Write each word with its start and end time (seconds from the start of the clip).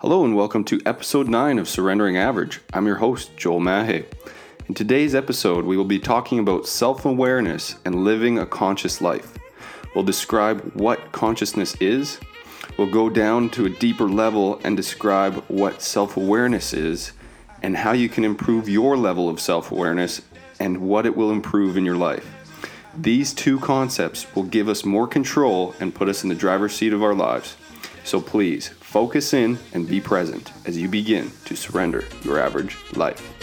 Hello 0.00 0.24
and 0.24 0.36
welcome 0.36 0.62
to 0.62 0.80
episode 0.86 1.26
9 1.26 1.58
of 1.58 1.68
Surrendering 1.68 2.16
Average. 2.16 2.60
I'm 2.72 2.86
your 2.86 2.98
host, 2.98 3.36
Joel 3.36 3.58
Mahe. 3.58 4.04
In 4.68 4.74
today's 4.76 5.12
episode, 5.12 5.64
we 5.64 5.76
will 5.76 5.84
be 5.84 5.98
talking 5.98 6.38
about 6.38 6.68
self 6.68 7.04
awareness 7.04 7.74
and 7.84 8.04
living 8.04 8.38
a 8.38 8.46
conscious 8.46 9.00
life. 9.00 9.36
We'll 9.96 10.04
describe 10.04 10.60
what 10.74 11.10
consciousness 11.10 11.74
is, 11.80 12.20
we'll 12.76 12.92
go 12.92 13.10
down 13.10 13.50
to 13.50 13.66
a 13.66 13.70
deeper 13.70 14.08
level 14.08 14.60
and 14.62 14.76
describe 14.76 15.42
what 15.48 15.82
self 15.82 16.16
awareness 16.16 16.72
is 16.72 17.10
and 17.64 17.76
how 17.76 17.90
you 17.90 18.08
can 18.08 18.24
improve 18.24 18.68
your 18.68 18.96
level 18.96 19.28
of 19.28 19.40
self 19.40 19.72
awareness 19.72 20.22
and 20.60 20.80
what 20.80 21.06
it 21.06 21.16
will 21.16 21.32
improve 21.32 21.76
in 21.76 21.84
your 21.84 21.96
life. 21.96 22.24
These 22.96 23.32
two 23.32 23.58
concepts 23.58 24.32
will 24.36 24.44
give 24.44 24.68
us 24.68 24.84
more 24.84 25.08
control 25.08 25.74
and 25.80 25.92
put 25.92 26.08
us 26.08 26.22
in 26.22 26.28
the 26.28 26.36
driver's 26.36 26.76
seat 26.76 26.92
of 26.92 27.02
our 27.02 27.14
lives. 27.14 27.56
So 28.04 28.20
please 28.20 28.70
focus 28.88 29.34
in 29.34 29.58
and 29.74 29.86
be 29.86 30.00
present 30.00 30.50
as 30.64 30.78
you 30.78 30.88
begin 30.88 31.30
to 31.44 31.54
surrender 31.54 32.02
your 32.24 32.40
average 32.40 32.74
life. 32.96 33.34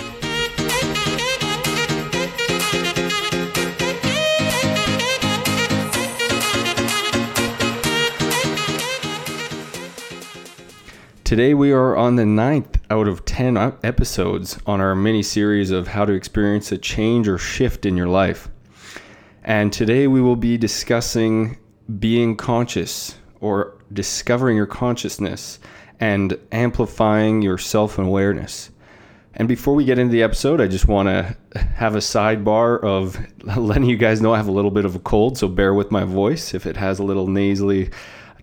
Today 11.23 11.53
we 11.53 11.71
are 11.71 11.95
on 11.95 12.15
the 12.15 12.25
ninth 12.25 12.79
out 12.89 13.07
of 13.07 13.23
10 13.25 13.55
episodes 13.83 14.57
on 14.65 14.81
our 14.81 14.95
mini 14.95 15.21
series 15.21 15.69
of 15.69 15.89
how 15.89 16.05
to 16.05 16.13
experience 16.13 16.71
a 16.71 16.77
change 16.79 17.27
or 17.27 17.37
shift 17.37 17.85
in 17.85 17.95
your 17.95 18.07
life. 18.07 18.49
And 19.43 19.71
today 19.71 20.07
we 20.07 20.21
will 20.21 20.35
be 20.35 20.57
discussing 20.57 21.59
being 21.99 22.35
conscious 22.35 23.15
or 23.41 23.75
discovering 23.95 24.57
your 24.57 24.67
consciousness 24.67 25.59
and 25.99 26.37
amplifying 26.51 27.41
your 27.41 27.57
self 27.57 27.97
awareness. 27.97 28.69
And 29.37 29.47
before 29.47 29.73
we 29.73 29.83
get 29.83 29.99
into 29.99 30.13
the 30.13 30.23
episode, 30.23 30.61
I 30.61 30.67
just 30.67 30.87
want 30.87 31.09
to 31.09 31.59
have 31.75 31.95
a 31.95 31.99
sidebar 31.99 32.81
of 32.81 33.19
letting 33.57 33.89
you 33.89 33.97
guys 33.97 34.21
know 34.21 34.33
I 34.33 34.37
have 34.37 34.47
a 34.47 34.51
little 34.51 34.71
bit 34.71 34.85
of 34.85 34.95
a 34.95 34.99
cold, 34.99 35.37
so 35.37 35.47
bear 35.47 35.73
with 35.73 35.91
my 35.91 36.03
voice 36.03 36.53
if 36.53 36.65
it 36.65 36.77
has 36.77 36.99
a 36.99 37.03
little 37.03 37.27
nasally 37.27 37.89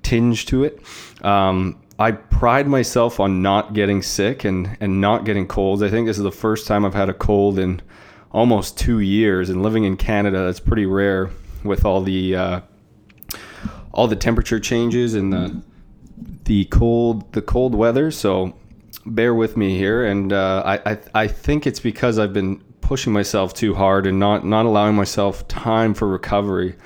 tinge 0.03 0.47
to 0.47 0.65
it. 0.65 0.83
Um, 1.25 1.81
I 1.99 2.13
pride 2.13 2.67
myself 2.67 3.21
on 3.21 3.43
not 3.43 3.75
getting 3.75 4.03
sick 4.03 4.45
and, 4.45 4.77
and 4.81 5.01
not 5.01 5.25
getting 5.25 5.47
colds. 5.47 5.83
I 5.83 5.89
think 5.89 6.07
this 6.07 6.19
is 6.19 6.25
the 6.25 6.33
first 6.33 6.67
time 6.67 6.85
I've 6.85 6.95
had 6.95 7.09
a 7.09 7.15
cold 7.15 7.59
in 7.59 7.81
almost 8.33 8.79
two 8.79 8.99
years, 8.99 9.51
and 9.51 9.63
living 9.63 9.85
in 9.85 9.97
Canada, 9.97 10.45
that's 10.45 10.61
pretty 10.61 10.87
rare 10.87 11.31
with 11.65 11.85
all 11.85 12.03
the 12.03 12.37
uh, 12.37 12.61
all 13.93 14.09
the 14.09 14.17
temperature 14.17 14.59
changes 14.59 15.15
and 15.15 15.33
the 15.33 15.63
the 16.45 16.65
cold 16.67 17.33
the 17.33 17.43
cold 17.43 17.75
weather. 17.75 18.11
So 18.11 18.55
bear 19.07 19.35
with 19.35 19.57
me 19.57 19.77
here, 19.77 20.05
and 20.05 20.33
uh, 20.33 20.63
I, 20.65 20.93
I 20.93 20.99
I 21.15 21.27
think 21.27 21.67
it's 21.67 21.81
because 21.81 22.19
I've 22.19 22.33
been 22.33 22.63
pushing 22.81 23.13
myself 23.13 23.55
too 23.55 23.75
hard 23.75 24.07
and 24.07 24.19
not 24.19 24.45
not 24.45 24.67
allowing 24.67 24.95
myself 24.95 25.47
time 25.49 25.95
for 25.95 26.09
recovery. 26.09 26.77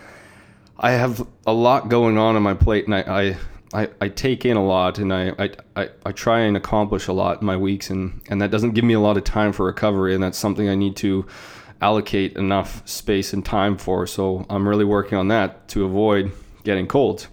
I 0.79 0.91
have 0.91 1.27
a 1.47 1.53
lot 1.53 1.89
going 1.89 2.19
on 2.19 2.37
on 2.37 2.43
my 2.43 2.55
plate, 2.55 2.87
and 2.87 2.95
I, 2.95 3.01
I 3.01 3.37
I, 3.75 3.89
I 4.01 4.09
take 4.09 4.45
in 4.45 4.57
a 4.57 4.65
lot 4.65 4.99
and 4.99 5.12
I, 5.12 5.33
I, 5.39 5.51
I, 5.75 5.89
I 6.07 6.12
try 6.12 6.41
and 6.41 6.57
accomplish 6.57 7.09
a 7.09 7.12
lot 7.12 7.41
in 7.41 7.47
my 7.47 7.57
weeks 7.57 7.91
and, 7.91 8.23
and 8.29 8.41
that 8.41 8.51
doesn't 8.51 8.71
give 8.71 8.84
me 8.84 8.95
a 8.95 9.01
lot 9.01 9.17
of 9.17 9.25
time 9.25 9.53
for 9.53 9.67
recovery 9.67 10.15
and 10.15 10.23
that's 10.23 10.39
something 10.39 10.69
I 10.69 10.77
need 10.77 10.95
to 10.97 11.27
allocate 11.83 12.37
enough 12.37 12.87
space 12.89 13.33
and 13.33 13.45
time 13.45 13.77
for. 13.77 14.07
So 14.07 14.47
I'm 14.49 14.69
really 14.69 14.84
working 14.84 15.19
on 15.19 15.29
that 15.29 15.67
to 15.69 15.84
avoid 15.84 16.33
getting 16.67 16.86
colds. 16.86 17.28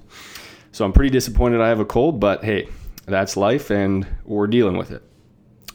So 0.71 0.85
I'm 0.85 0.93
pretty 0.93 1.09
disappointed 1.09 1.59
I 1.59 1.67
have 1.67 1.81
a 1.81 1.85
cold, 1.85 2.21
but 2.21 2.43
hey, 2.43 2.69
that's 3.05 3.35
life 3.35 3.69
and 3.69 4.07
we're 4.23 4.47
dealing 4.47 4.77
with 4.77 4.91
it. 4.91 5.03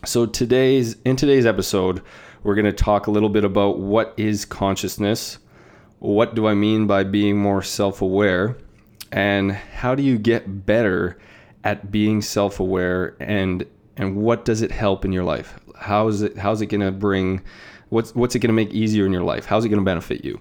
So 0.06 0.25
today's 0.25 0.97
in 1.05 1.17
today's 1.17 1.45
episode, 1.45 2.01
we're 2.42 2.55
going 2.55 2.64
to 2.64 2.73
talk 2.73 3.06
a 3.06 3.11
little 3.11 3.29
bit 3.29 3.45
about 3.45 3.79
what 3.79 4.14
is 4.17 4.47
consciousness, 4.47 5.39
what 5.98 6.35
do 6.35 6.46
I 6.46 6.55
mean 6.55 6.86
by 6.86 7.05
being 7.05 7.36
more 7.36 7.63
self-aware, 7.63 8.57
and 9.13 9.52
how 9.52 9.95
do 9.95 10.02
you 10.02 10.19
get 10.19 10.64
better 10.64 11.19
at 11.64 11.90
being 11.90 12.23
self-aware 12.23 13.17
and 13.20 13.67
and 13.96 14.17
what 14.17 14.45
does 14.45 14.63
it 14.63 14.70
help 14.70 15.05
in 15.05 15.13
your 15.13 15.25
life 15.25 15.58
how 15.77 16.07
is 16.07 16.23
it 16.23 16.36
how's 16.39 16.61
it 16.61 16.67
going 16.67 16.80
to 16.80 16.92
bring 16.92 17.42
what's 17.89 18.14
what's 18.14 18.35
it 18.35 18.39
going 18.39 18.48
to 18.48 18.55
make 18.55 18.70
easier 18.70 19.05
in 19.07 19.13
your 19.13 19.23
life 19.23 19.45
how's 19.45 19.64
it 19.64 19.69
going 19.69 19.80
to 19.80 19.85
benefit 19.85 20.25
you 20.25 20.40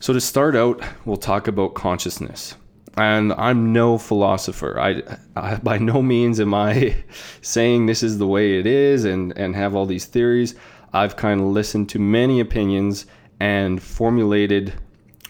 so 0.00 0.12
to 0.12 0.20
start 0.20 0.56
out 0.56 0.82
we'll 1.04 1.16
talk 1.16 1.48
about 1.48 1.74
consciousness. 1.74 2.56
And 2.96 3.32
i'm 3.34 3.72
no 3.72 3.98
philosopher. 3.98 4.78
I, 4.80 5.02
I 5.36 5.56
by 5.56 5.78
no 5.78 6.02
means 6.02 6.40
am 6.40 6.54
i 6.54 6.96
saying 7.42 7.86
this 7.86 8.02
is 8.02 8.18
the 8.18 8.26
way 8.26 8.58
it 8.58 8.66
is 8.66 9.04
and 9.04 9.36
and 9.36 9.54
have 9.54 9.74
all 9.74 9.86
these 9.86 10.06
theories. 10.06 10.54
I've 10.92 11.16
kind 11.16 11.40
of 11.40 11.46
listened 11.46 11.88
to 11.90 11.98
many 11.98 12.40
opinions 12.40 13.06
and 13.40 13.82
formulated 13.82 14.72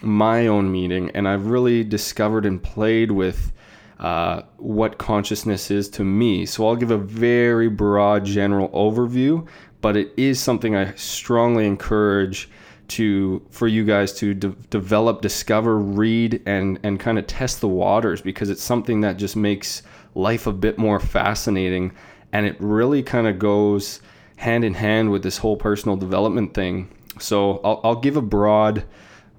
my 0.01 0.47
own 0.47 0.71
meaning, 0.71 1.11
and 1.13 1.27
I've 1.27 1.47
really 1.47 1.83
discovered 1.83 2.45
and 2.45 2.61
played 2.61 3.11
with 3.11 3.51
uh, 3.99 4.43
what 4.57 4.97
consciousness 4.97 5.69
is 5.69 5.89
to 5.89 6.03
me. 6.03 6.45
So 6.45 6.67
I'll 6.67 6.75
give 6.75 6.91
a 6.91 6.97
very 6.97 7.67
broad 7.67 8.23
general 8.23 8.69
overview, 8.69 9.45
but 9.81 9.97
it 9.97 10.13
is 10.15 10.39
something 10.39 10.75
I 10.75 10.93
strongly 10.95 11.65
encourage 11.67 12.49
to 12.89 13.45
for 13.49 13.67
you 13.67 13.85
guys 13.85 14.13
to 14.19 14.33
de- 14.33 14.49
develop, 14.69 15.21
discover, 15.21 15.77
read, 15.77 16.41
and 16.45 16.79
and 16.83 16.99
kind 16.99 17.17
of 17.17 17.27
test 17.27 17.61
the 17.61 17.67
waters 17.67 18.21
because 18.21 18.49
it's 18.49 18.63
something 18.63 19.01
that 19.01 19.17
just 19.17 19.35
makes 19.35 19.83
life 20.15 20.47
a 20.47 20.53
bit 20.53 20.77
more 20.77 20.99
fascinating, 20.99 21.91
and 22.31 22.45
it 22.45 22.55
really 22.59 23.03
kind 23.03 23.27
of 23.27 23.39
goes 23.39 24.01
hand 24.37 24.63
in 24.63 24.73
hand 24.73 25.11
with 25.11 25.23
this 25.23 25.37
whole 25.37 25.57
personal 25.57 25.97
development 25.97 26.53
thing. 26.53 26.89
So 27.19 27.59
I'll, 27.63 27.81
I'll 27.83 27.99
give 27.99 28.17
a 28.17 28.21
broad 28.21 28.85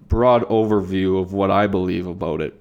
broad 0.08 0.42
overview 0.48 1.20
of 1.20 1.32
what 1.32 1.50
I 1.50 1.66
believe 1.66 2.06
about 2.06 2.42
it. 2.42 2.60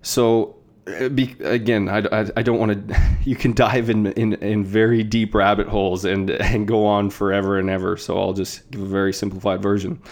So, 0.00 0.56
be, 0.84 1.36
again, 1.40 1.88
I, 1.88 1.98
I, 1.98 2.26
I 2.36 2.42
don't 2.42 2.58
want 2.58 2.88
to. 2.88 3.00
You 3.24 3.36
can 3.36 3.52
dive 3.52 3.88
in, 3.88 4.08
in 4.14 4.32
in 4.34 4.64
very 4.64 5.04
deep 5.04 5.32
rabbit 5.32 5.68
holes 5.68 6.04
and 6.04 6.28
and 6.28 6.66
go 6.66 6.84
on 6.84 7.08
forever 7.08 7.56
and 7.56 7.70
ever. 7.70 7.96
So 7.96 8.18
I'll 8.18 8.32
just 8.32 8.68
give 8.72 8.82
a 8.82 8.86
very 8.86 9.12
simplified 9.12 9.62
version. 9.62 10.02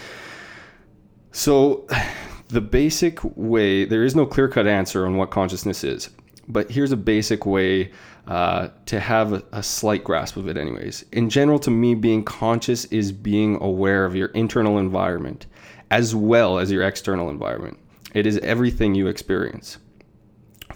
So, 1.33 1.85
the 2.47 2.61
basic 2.61 3.19
way 3.35 3.83
there 3.83 4.05
is 4.05 4.15
no 4.15 4.25
clear 4.25 4.47
cut 4.47 4.65
answer 4.65 5.05
on 5.05 5.17
what 5.17 5.29
consciousness 5.29 5.83
is, 5.83 6.09
but 6.47 6.71
here's 6.71 6.93
a 6.93 6.97
basic 6.97 7.45
way 7.45 7.91
uh, 8.27 8.69
to 8.85 8.99
have 8.99 9.33
a, 9.33 9.43
a, 9.51 9.63
slight 9.63 10.05
grasp 10.05 10.37
of 10.37 10.47
it, 10.47 10.55
anyways. 10.55 11.03
In 11.11 11.29
general, 11.29 11.59
to 11.59 11.71
me, 11.71 11.95
being 11.95 12.23
conscious 12.23 12.85
is 12.85 13.11
being 13.11 13.61
aware 13.61 14.05
of 14.05 14.15
your 14.15 14.29
internal 14.29 14.77
environment 14.77 15.47
as 15.89 16.15
well 16.15 16.59
as 16.59 16.71
your 16.71 16.83
external 16.83 17.29
environment. 17.29 17.77
It 18.13 18.25
is 18.25 18.37
everything 18.39 18.95
you 18.95 19.07
experience. 19.07 19.77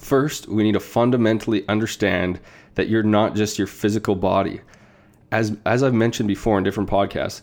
First, 0.06 0.48
we 0.48 0.62
need 0.62 0.74
to 0.74 0.80
fundamentally 0.80 1.68
understand 1.68 2.40
that 2.76 2.90
you're 2.90 3.02
not 3.02 3.36
just 3.36 3.58
your 3.58 3.66
physical 3.66 4.14
body. 4.14 4.62
As, 5.32 5.58
as 5.66 5.82
I've 5.82 5.96
mentioned 5.96 6.28
before 6.28 6.60
in 6.60 6.64
different 6.64 6.92
podcasts, 6.92 7.42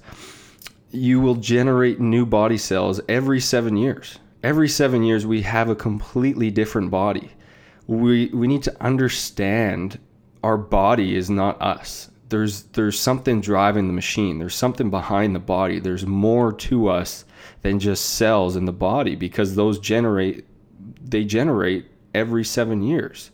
you 0.93 1.21
will 1.21 1.35
generate 1.35 1.99
new 1.99 2.25
body 2.25 2.57
cells 2.57 3.01
every 3.09 3.41
seven 3.41 3.77
years. 3.77 4.21
Every 4.45 4.69
seven 4.69 5.03
years, 5.03 5.27
we 5.27 5.43
have 5.43 5.71
a 5.71 5.75
completely 5.75 6.53
different 6.53 6.93
body. 6.93 7.33
We, 7.89 8.27
we 8.29 8.47
need 8.47 8.63
to 8.63 8.77
understand 8.81 9.99
our 10.45 10.57
body 10.57 11.17
is 11.17 11.29
not 11.29 11.61
us. 11.61 12.13
There's, 12.29 12.63
there's 12.75 12.97
something 12.97 13.41
driving 13.41 13.89
the 13.89 13.93
machine, 13.93 14.39
there's 14.39 14.55
something 14.55 14.89
behind 14.89 15.35
the 15.35 15.41
body, 15.41 15.81
there's 15.81 16.07
more 16.07 16.53
to 16.53 16.91
us 16.91 17.25
than 17.63 17.81
just 17.81 18.11
cells 18.11 18.55
in 18.55 18.67
the 18.67 18.73
body 18.73 19.17
because 19.17 19.57
those 19.57 19.81
generate 19.81 20.47
they 21.05 21.25
generate 21.25 21.87
every 22.15 22.45
seven 22.45 22.83
years 22.83 23.31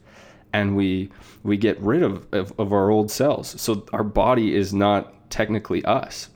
and 0.52 0.76
we 0.76 1.10
we 1.42 1.56
get 1.56 1.78
rid 1.80 2.02
of, 2.02 2.26
of, 2.32 2.52
of 2.58 2.72
our 2.72 2.90
old 2.90 3.10
cells 3.10 3.60
so 3.60 3.86
our 3.92 4.04
body 4.04 4.54
is 4.54 4.72
not 4.72 5.30
technically 5.30 5.84
us 5.84 6.30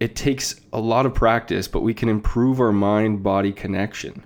it 0.00 0.16
takes 0.16 0.60
a 0.72 0.80
lot 0.80 1.06
of 1.06 1.14
practice 1.14 1.68
but 1.68 1.80
we 1.80 1.94
can 1.94 2.08
improve 2.08 2.60
our 2.60 2.72
mind 2.72 3.22
body 3.22 3.52
connection 3.52 4.24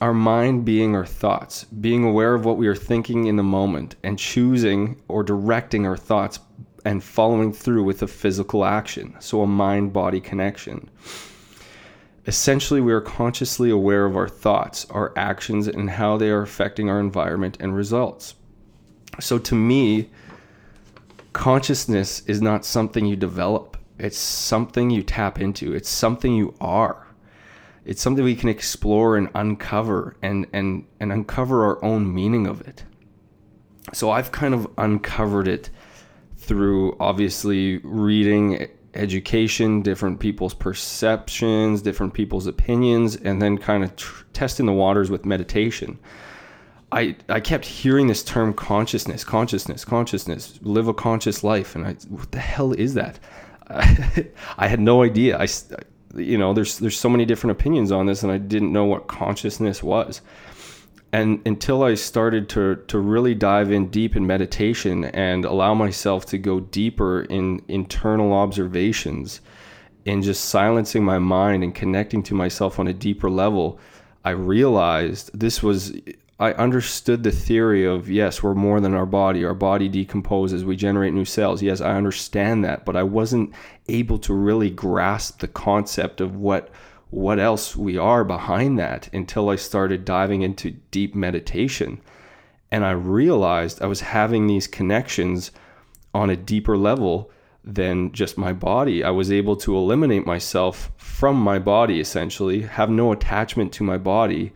our 0.00 0.14
mind 0.14 0.64
being 0.64 0.94
our 0.94 1.06
thoughts 1.06 1.64
being 1.64 2.04
aware 2.04 2.34
of 2.34 2.44
what 2.44 2.56
we 2.56 2.68
are 2.68 2.76
thinking 2.76 3.26
in 3.26 3.36
the 3.36 3.42
moment 3.42 3.96
and 4.04 4.18
choosing 4.18 5.00
or 5.08 5.22
directing 5.22 5.86
our 5.86 5.96
thoughts 5.96 6.38
and 6.84 7.04
following 7.04 7.52
through 7.52 7.84
with 7.84 8.02
a 8.02 8.06
physical 8.06 8.64
action. 8.64 9.14
So, 9.20 9.42
a 9.42 9.46
mind 9.46 9.92
body 9.92 10.20
connection. 10.20 10.88
Essentially, 12.28 12.82
we 12.82 12.92
are 12.92 13.00
consciously 13.00 13.70
aware 13.70 14.04
of 14.04 14.14
our 14.14 14.28
thoughts, 14.28 14.84
our 14.90 15.14
actions, 15.16 15.66
and 15.66 15.88
how 15.88 16.18
they 16.18 16.28
are 16.28 16.42
affecting 16.42 16.90
our 16.90 17.00
environment 17.00 17.56
and 17.58 17.74
results. 17.74 18.34
So, 19.18 19.38
to 19.38 19.54
me, 19.54 20.10
consciousness 21.32 22.20
is 22.26 22.42
not 22.42 22.66
something 22.66 23.06
you 23.06 23.16
develop, 23.16 23.78
it's 23.98 24.18
something 24.18 24.90
you 24.90 25.02
tap 25.02 25.40
into, 25.40 25.72
it's 25.72 25.88
something 25.88 26.34
you 26.34 26.54
are. 26.60 27.06
It's 27.86 28.02
something 28.02 28.22
we 28.22 28.36
can 28.36 28.50
explore 28.50 29.16
and 29.16 29.30
uncover 29.34 30.14
and, 30.20 30.46
and, 30.52 30.84
and 31.00 31.10
uncover 31.10 31.64
our 31.64 31.82
own 31.82 32.14
meaning 32.14 32.46
of 32.46 32.60
it. 32.60 32.84
So 33.94 34.10
I've 34.10 34.32
kind 34.32 34.52
of 34.52 34.68
uncovered 34.76 35.48
it 35.48 35.70
through 36.36 36.94
obviously 37.00 37.78
reading 37.78 38.68
education, 38.98 39.82
different 39.82 40.20
people's 40.20 40.54
perceptions, 40.54 41.82
different 41.82 42.14
people's 42.14 42.46
opinions, 42.46 43.16
and 43.16 43.40
then 43.40 43.58
kind 43.58 43.84
of 43.84 43.94
tr- 43.96 44.24
testing 44.32 44.66
the 44.66 44.72
waters 44.72 45.10
with 45.10 45.24
meditation. 45.24 45.98
I, 46.90 47.16
I 47.28 47.40
kept 47.40 47.66
hearing 47.66 48.06
this 48.06 48.22
term 48.22 48.54
consciousness, 48.54 49.24
consciousness, 49.24 49.84
consciousness, 49.84 50.58
live 50.62 50.88
a 50.88 50.94
conscious 50.94 51.44
life. 51.44 51.74
And 51.74 51.86
I, 51.86 51.94
what 52.08 52.32
the 52.32 52.38
hell 52.38 52.72
is 52.72 52.94
that? 52.94 53.18
I 53.70 54.68
had 54.68 54.80
no 54.80 55.02
idea. 55.02 55.38
I, 55.38 55.46
you 56.14 56.38
know, 56.38 56.54
there's, 56.54 56.78
there's 56.78 56.98
so 56.98 57.10
many 57.10 57.26
different 57.26 57.52
opinions 57.52 57.92
on 57.92 58.06
this 58.06 58.22
and 58.22 58.32
I 58.32 58.38
didn't 58.38 58.72
know 58.72 58.86
what 58.86 59.06
consciousness 59.06 59.82
was. 59.82 60.22
And 61.12 61.40
until 61.46 61.82
I 61.82 61.94
started 61.94 62.48
to, 62.50 62.76
to 62.88 62.98
really 62.98 63.34
dive 63.34 63.70
in 63.70 63.88
deep 63.88 64.14
in 64.14 64.26
meditation 64.26 65.04
and 65.04 65.44
allow 65.44 65.72
myself 65.72 66.26
to 66.26 66.38
go 66.38 66.60
deeper 66.60 67.22
in 67.22 67.62
internal 67.68 68.32
observations 68.34 69.40
in 70.04 70.22
just 70.22 70.46
silencing 70.46 71.04
my 71.04 71.18
mind 71.18 71.62
and 71.62 71.74
connecting 71.74 72.22
to 72.24 72.34
myself 72.34 72.78
on 72.78 72.88
a 72.88 72.92
deeper 72.92 73.30
level, 73.30 73.78
I 74.24 74.30
realized 74.30 75.30
this 75.38 75.62
was 75.62 75.92
I 76.40 76.52
understood 76.52 77.24
the 77.24 77.32
theory 77.32 77.84
of 77.84 78.08
yes, 78.08 78.42
we're 78.42 78.54
more 78.54 78.80
than 78.80 78.94
our 78.94 79.06
body. 79.06 79.44
Our 79.44 79.54
body 79.54 79.88
decomposes, 79.88 80.64
we 80.64 80.76
generate 80.76 81.12
new 81.12 81.24
cells. 81.24 81.62
Yes, 81.62 81.80
I 81.80 81.96
understand 81.96 82.64
that, 82.64 82.84
but 82.84 82.96
I 82.96 83.02
wasn't 83.02 83.52
able 83.88 84.18
to 84.20 84.32
really 84.32 84.70
grasp 84.70 85.40
the 85.40 85.48
concept 85.48 86.20
of 86.20 86.36
what 86.36 86.70
what 87.10 87.38
else 87.38 87.74
we 87.74 87.96
are 87.96 88.24
behind 88.24 88.78
that 88.78 89.08
until 89.12 89.48
I 89.48 89.56
started 89.56 90.04
diving 90.04 90.42
into 90.42 90.72
deep 90.90 91.14
meditation. 91.14 92.00
And 92.70 92.84
I 92.84 92.90
realized 92.90 93.80
I 93.80 93.86
was 93.86 94.00
having 94.00 94.46
these 94.46 94.66
connections 94.66 95.50
on 96.12 96.30
a 96.30 96.36
deeper 96.36 96.76
level 96.76 97.30
than 97.64 98.12
just 98.12 98.38
my 98.38 98.52
body. 98.52 99.02
I 99.02 99.10
was 99.10 99.32
able 99.32 99.56
to 99.56 99.76
eliminate 99.76 100.26
myself 100.26 100.90
from 100.96 101.36
my 101.36 101.58
body 101.58 102.00
essentially, 102.00 102.62
have 102.62 102.90
no 102.90 103.12
attachment 103.12 103.72
to 103.74 103.84
my 103.84 103.98
body 103.98 104.52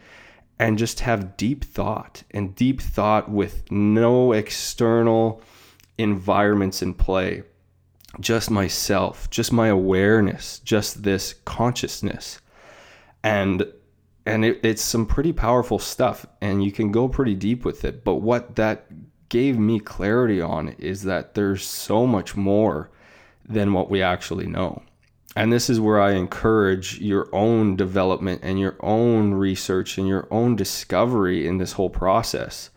and 0.59 0.79
just 0.79 1.01
have 1.01 1.37
deep 1.37 1.65
thought 1.65 2.23
and 2.31 2.55
deep 2.55 2.81
thought 2.81 3.31
with 3.31 3.71
no 3.71 4.33
external 4.33 5.43
environments 5.99 6.83
in 6.83 6.95
play. 6.95 7.43
Just 8.21 8.51
myself, 8.51 9.29
just 9.31 9.53
my 9.53 9.69
awareness, 9.69 10.59
just 10.61 11.03
this 11.03 11.35
consciousness. 11.45 12.41
And 13.23 13.67
and 14.25 14.45
it, 14.45 14.61
it's 14.63 14.83
some 14.83 15.07
pretty 15.07 15.33
powerful 15.33 15.79
stuff 15.79 16.27
and 16.41 16.63
you 16.63 16.71
can 16.71 16.93
go 16.93 17.09
pretty 17.09 17.35
deep 17.35 17.65
with 17.65 17.85
it. 17.85 18.05
But 18.05 18.17
what 18.17 18.57
that 18.57 18.87
gave 19.29 19.59
me 19.59 19.81
clarity 19.81 20.41
on 20.41 20.69
is 20.79 21.03
that 21.05 21.35
there's 21.35 21.65
so 21.65 22.07
much 22.07 22.37
more 22.37 22.91
than 23.49 23.73
what 23.73 23.91
we 23.91 24.03
actually 24.03 24.47
know. 24.47 24.83
And 25.35 25.53
this 25.53 25.71
is 25.71 25.81
where 25.81 26.01
I 26.01 26.13
encourage 26.13 27.01
your 27.01 27.29
own 27.35 27.75
development 27.75 28.41
and 28.43 28.61
your 28.61 28.77
own 28.81 29.33
research 29.33 29.97
and 29.97 30.07
your 30.07 30.29
own 30.31 30.57
discovery 30.57 31.47
in 31.47 31.57
this 31.57 31.73
whole 31.73 31.89
process. 31.89 32.71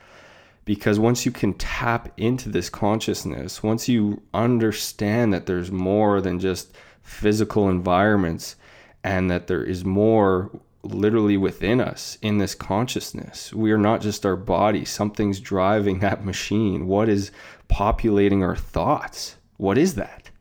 Because 0.64 0.98
once 0.98 1.26
you 1.26 1.32
can 1.32 1.54
tap 1.54 2.12
into 2.18 2.50
this 2.50 2.70
consciousness, 2.70 3.62
once 3.62 3.90
you 3.90 4.22
understand 4.34 5.34
that 5.34 5.46
there's 5.46 5.72
more 5.72 6.22
than 6.22 6.40
just 6.40 6.76
physical 7.04 7.70
environments 7.70 8.56
and 9.06 9.30
that 9.30 9.46
there 9.46 9.64
is 9.64 9.86
more 9.86 10.50
literally 10.82 11.38
within 11.38 11.80
us 11.80 12.18
in 12.24 12.40
this 12.40 12.56
consciousness, 12.56 13.54
we 13.54 13.72
are 13.72 13.78
not 13.78 14.02
just 14.02 14.26
our 14.26 14.36
body, 14.36 14.84
something's 14.84 15.40
driving 15.40 16.00
that 16.00 16.26
machine. 16.26 16.88
What 16.88 17.08
is 17.08 17.32
populating 17.68 18.44
our 18.44 18.56
thoughts? 18.56 19.36
What 19.58 19.78
is 19.78 19.94
that? 19.96 20.32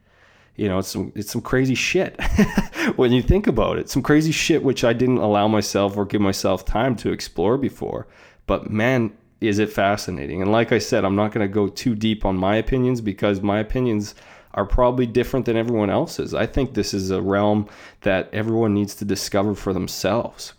you 0.56 0.69
know, 0.69 0.78
it's 0.78 0.88
some 0.88 1.12
it's 1.16 1.32
some 1.32 1.43
crazy 1.43 1.75
shit 1.75 2.16
when 2.96 3.11
you 3.12 3.20
think 3.22 3.49
about 3.49 3.76
it. 3.76 3.90
Some 3.90 4.02
crazy 4.02 4.31
shit 4.31 4.62
which 4.62 4.84
I 4.84 4.93
didn't 4.93 5.19
allow 5.19 5.49
myself 5.49 5.96
or 5.96 6.05
give 6.05 6.20
myself 6.20 6.64
time 6.64 6.94
to 6.96 7.10
explore 7.10 7.58
before. 7.58 8.06
But 8.46 8.70
man, 8.70 9.12
is 9.40 9.58
it 9.58 9.72
fascinating. 9.72 10.43
And 10.43 10.52
like 10.52 10.70
I 10.70 10.78
said, 10.78 11.05
I'm 11.05 11.17
not 11.17 11.32
going 11.32 11.46
to 11.46 11.52
go 11.52 11.67
too 11.67 11.94
deep 11.94 12.25
on 12.25 12.37
my 12.37 12.56
opinions 12.56 13.00
because 13.00 13.40
my 13.40 13.58
opinions 13.58 14.14
are 14.55 14.65
probably 14.65 15.06
different 15.06 15.47
than 15.47 15.56
everyone 15.56 15.91
else's. 15.91 16.33
I 16.33 16.47
think 16.47 16.75
this 16.75 16.95
is 16.95 17.11
a 17.11 17.21
realm 17.21 17.69
that 18.03 18.31
everyone 18.33 18.73
needs 18.73 18.95
to 18.97 19.05
discover 19.05 19.55
for 19.55 19.73
themselves. 19.73 20.55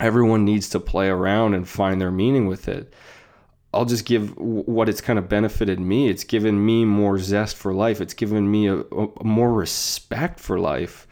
Everyone 0.00 0.44
needs 0.44 0.70
to 0.70 0.80
play 0.80 1.08
around 1.08 1.54
and 1.54 1.68
find 1.68 2.00
their 2.00 2.10
meaning 2.10 2.46
with 2.46 2.66
it. 2.66 2.92
I'll 3.72 3.84
just 3.84 4.06
give 4.06 4.36
what 4.36 4.88
it's 4.88 5.02
kind 5.02 5.18
of 5.18 5.28
benefited 5.28 5.78
me. 5.78 6.08
It's 6.08 6.24
given 6.24 6.64
me 6.64 6.84
more 6.84 7.18
zest 7.18 7.56
for 7.56 7.72
life. 7.72 8.00
It's 8.00 8.14
given 8.14 8.50
me 8.50 8.66
a, 8.66 8.78
a, 8.78 9.24
more 9.24 9.52
respect 9.52 10.40
for 10.40 10.58
life 10.58 11.06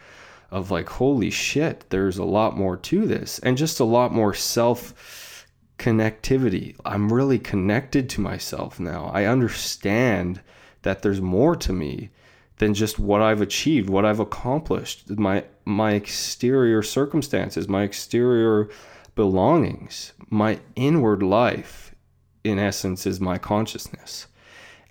of 0.51 0.71
like, 0.71 0.89
holy 0.89 1.29
shit, 1.29 1.85
there's 1.89 2.17
a 2.17 2.25
lot 2.25 2.57
more 2.57 2.75
to 2.75 3.05
this 3.05 3.39
and 3.39 3.57
just 3.57 3.79
a 3.79 3.85
lot 3.85 4.11
more 4.11 4.33
self 4.33 5.45
connectivity. 5.77 6.75
I'm 6.83 7.13
really 7.13 7.39
connected 7.39 8.09
to 8.09 8.21
myself 8.21 8.79
now. 8.79 9.09
I 9.13 9.23
understand 9.25 10.41
that 10.81 11.01
there's 11.01 11.21
more 11.21 11.55
to 11.55 11.73
me 11.73 12.09
than 12.57 12.73
just 12.73 12.99
what 12.99 13.21
I've 13.21 13.41
achieved, 13.41 13.89
what 13.89 14.05
I've 14.05 14.19
accomplished, 14.19 15.09
my 15.09 15.43
my 15.65 15.93
exterior 15.93 16.83
circumstances, 16.83 17.67
my 17.67 17.83
exterior 17.83 18.69
belongings, 19.15 20.13
my 20.29 20.59
inward 20.75 21.23
life 21.23 21.95
in 22.43 22.59
essence 22.59 23.05
is 23.05 23.19
my 23.19 23.37
consciousness. 23.37 24.27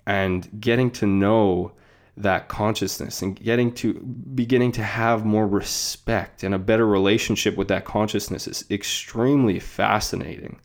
And 0.05 0.49
getting 0.59 0.89
to 0.91 1.05
know 1.05 1.73
that 2.17 2.49
consciousness 2.49 3.21
and 3.21 3.35
getting 3.35 3.71
to 3.73 3.93
beginning 3.93 4.73
to 4.73 4.83
have 4.83 5.25
more 5.25 5.47
respect 5.47 6.43
and 6.43 6.53
a 6.53 6.59
better 6.59 6.85
relationship 6.85 7.55
with 7.55 7.69
that 7.69 7.85
consciousness 7.85 8.45
is 8.47 8.65
extremely 8.69 9.57
fascinating 9.59 10.59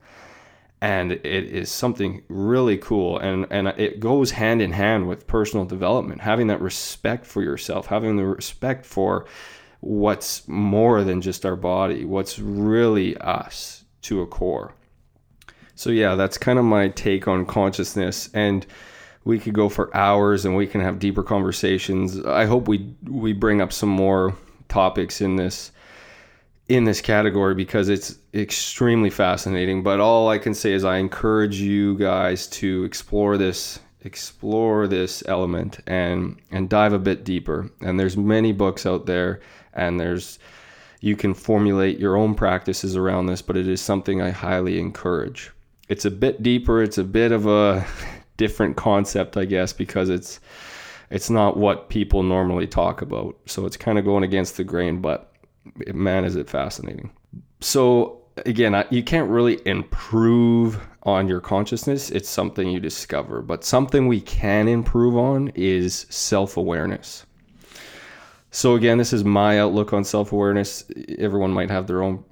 and 0.81 1.13
it 1.13 1.25
is 1.25 1.71
something 1.71 2.23
really 2.29 2.77
cool. 2.77 3.19
And 3.19 3.47
and 3.51 3.69
it 3.69 4.01
goes 4.01 4.33
hand 4.33 4.61
in 4.61 4.73
hand 4.73 5.09
with 5.09 5.27
personal 5.27 5.65
development 5.65 6.21
having 6.21 6.49
that 6.49 6.61
respect 6.61 7.27
for 7.27 7.43
yourself 7.43 7.87
having 7.87 8.17
the 8.17 8.27
respect 8.27 8.85
for 8.85 9.27
what's 9.81 10.47
more 10.49 11.05
than 11.05 11.21
just 11.21 11.45
our 11.45 11.57
body 11.57 12.05
what's 12.05 12.39
really 12.39 13.17
us 13.19 13.85
to 14.03 14.21
a 14.21 14.27
core. 14.27 14.75
So 15.75 15.91
yeah, 15.91 16.15
that's 16.15 16.39
kind 16.39 16.59
of 16.59 16.65
my 16.65 16.89
take 16.89 17.27
on 17.27 17.47
consciousness. 17.47 18.31
And 18.33 18.65
we 19.25 19.39
could 19.39 19.55
go 19.55 19.69
for 19.69 19.95
hours 19.97 20.45
and 20.45 20.55
we 20.55 20.67
can 20.67 20.81
have 20.81 20.99
deeper 20.99 21.23
conversations. 21.23 22.25
I 22.25 22.45
hope 22.45 22.69
we 22.69 22.95
we 23.05 23.33
bring 23.33 23.61
up 23.61 23.73
some 23.73 23.89
more 23.89 24.37
topics 24.69 25.21
in 25.21 25.37
this 25.37 25.73
in 26.69 26.85
this 26.85 27.01
category 27.01 27.55
because 27.55 27.89
it's 27.89 28.17
extremely 28.33 29.11
fascinating. 29.11 29.83
But 29.83 30.01
all 30.01 30.29
I 30.29 30.39
can 30.39 30.55
say 30.55 30.73
is 30.73 30.85
I 30.85 30.97
encourage 30.97 31.61
you 31.61 31.97
guys 31.99 32.47
to 32.49 32.85
explore 32.85 33.37
this 33.37 33.81
explore 34.03 34.87
this 34.87 35.23
element 35.29 35.81
and 35.87 36.39
and 36.51 36.69
dive 36.69 36.93
a 36.93 36.99
bit 36.99 37.25
deeper. 37.25 37.71
And 37.81 37.99
there's 37.99 38.17
many 38.17 38.53
books 38.53 38.87
out 38.87 39.07
there 39.07 39.41
and 39.73 39.99
there's 39.99 40.39
you 41.01 41.17
can 41.17 41.35
formulate 41.35 41.99
your 41.99 42.17
own 42.17 42.35
practices 42.35 42.97
around 42.97 43.27
this, 43.27 43.43
but 43.43 43.57
it 43.57 43.69
is 43.69 43.81
something 43.81 44.23
I 44.23 44.31
highly 44.31 44.79
encourage 44.79 45.51
it's 45.89 46.05
a 46.05 46.11
bit 46.11 46.43
deeper. 46.43 46.83
It's 46.83 46.99
a 46.99 47.05
bit 47.05 47.33
of 47.33 47.47
a 47.47 47.87
different 48.37 48.77
concept, 48.77 49.37
I 49.37 49.45
guess, 49.45 49.73
because 49.73 50.09
it's 50.09 50.41
it's 51.11 51.31
not 51.31 51.57
what 51.57 51.89
people 51.91 52.23
normally 52.23 52.67
talk 52.67 53.03
about. 53.03 53.37
So 53.47 53.67
it's 53.67 53.77
kind 53.77 53.99
of 53.99 54.05
going 54.05 54.25
against 54.25 54.57
the 54.57 54.65
grain, 54.65 55.01
but 55.01 55.33
man, 55.93 56.25
is 56.25 56.37
it 56.37 56.49
fascinating. 56.49 57.11
So 57.61 58.23
again, 58.45 58.85
you 58.91 59.03
can't 59.03 59.31
really 59.31 59.61
improve 59.67 60.81
on 61.03 61.29
your 61.29 61.41
consciousness. 61.41 62.11
It's 62.11 62.29
something 62.29 62.69
you 62.69 62.81
discover, 62.81 63.43
but 63.43 63.65
something 63.65 64.07
we 64.07 64.21
can 64.21 64.69
improve 64.69 65.17
on 65.17 65.49
is 65.55 66.07
self 66.09 66.57
awareness. 66.57 67.27
So 68.51 68.75
again, 68.77 68.99
this 68.99 69.13
is 69.13 69.25
my 69.25 69.59
outlook 69.59 69.93
on 69.93 70.05
self 70.05 70.33
awareness. 70.33 70.85
Everyone 71.19 71.51
might 71.51 71.71
have 71.71 71.87
their 71.87 72.03
own 72.03 72.25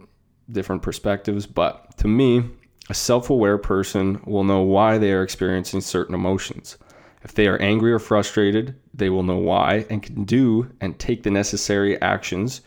different 0.50 0.82
perspectives, 0.82 1.46
but 1.46 1.96
to 1.98 2.08
me, 2.08 2.44
a 2.88 2.94
self 2.94 3.30
aware 3.30 3.58
person 3.58 4.20
will 4.26 4.44
know 4.44 4.60
why 4.60 4.98
they 4.98 5.12
are 5.12 5.22
experiencing 5.22 5.80
certain 5.80 6.14
emotions. 6.14 6.78
If 7.24 7.34
they 7.34 7.46
are 7.46 7.60
angry 7.62 7.92
or 7.92 8.00
frustrated, 8.00 8.74
they 8.92 9.08
will 9.08 9.22
know 9.22 9.38
why 9.38 9.86
and 9.88 10.02
can 10.02 10.24
do 10.24 10.70
and 10.80 10.98
take 10.98 11.22
the 11.22 11.30
necessary 11.30 12.00
actions 12.02 12.62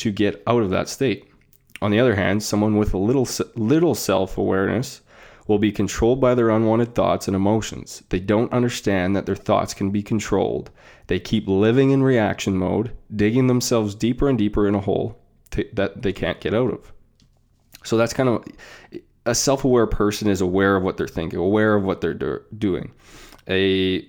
to 0.00 0.10
get 0.10 0.42
out 0.46 0.62
of 0.62 0.70
that 0.70 0.88
state. 0.88 1.28
On 1.82 1.90
the 1.90 2.00
other 2.00 2.14
hand, 2.14 2.42
someone 2.42 2.76
with 2.76 2.92
a 2.92 2.98
little 2.98 3.26
little 3.54 3.94
self-awareness 3.94 5.00
will 5.46 5.58
be 5.58 5.72
controlled 5.72 6.20
by 6.20 6.34
their 6.34 6.50
unwanted 6.50 6.94
thoughts 6.94 7.26
and 7.26 7.34
emotions. 7.34 8.02
They 8.10 8.20
don't 8.20 8.52
understand 8.52 9.16
that 9.16 9.26
their 9.26 9.36
thoughts 9.36 9.74
can 9.74 9.90
be 9.90 10.02
controlled. 10.02 10.70
They 11.06 11.18
keep 11.18 11.48
living 11.48 11.90
in 11.90 12.02
reaction 12.02 12.56
mode, 12.56 12.92
digging 13.14 13.46
themselves 13.46 13.94
deeper 13.94 14.28
and 14.28 14.38
deeper 14.38 14.68
in 14.68 14.74
a 14.74 14.80
hole 14.80 15.18
to, 15.52 15.68
that 15.72 16.02
they 16.02 16.12
can't 16.12 16.40
get 16.40 16.54
out 16.54 16.72
of. 16.72 16.92
So 17.82 17.96
that's 17.96 18.12
kind 18.12 18.28
of 18.28 18.44
a 19.26 19.34
self-aware 19.34 19.86
person 19.86 20.28
is 20.28 20.40
aware 20.40 20.76
of 20.76 20.82
what 20.82 20.96
they're 20.96 21.08
thinking, 21.08 21.38
aware 21.38 21.74
of 21.74 21.82
what 21.82 22.00
they're 22.00 22.14
do- 22.14 22.42
doing. 22.56 22.92
A 23.48 24.06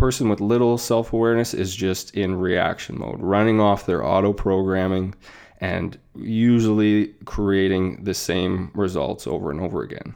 person 0.00 0.30
with 0.30 0.40
little 0.40 0.78
self-awareness 0.78 1.52
is 1.52 1.76
just 1.76 2.14
in 2.14 2.34
reaction 2.34 2.98
mode, 2.98 3.20
running 3.20 3.60
off 3.60 3.84
their 3.84 4.02
auto 4.02 4.32
programming 4.32 5.14
and 5.60 5.98
usually 6.14 7.08
creating 7.26 8.02
the 8.02 8.14
same 8.14 8.70
results 8.72 9.26
over 9.26 9.50
and 9.50 9.60
over 9.60 9.82
again. 9.82 10.14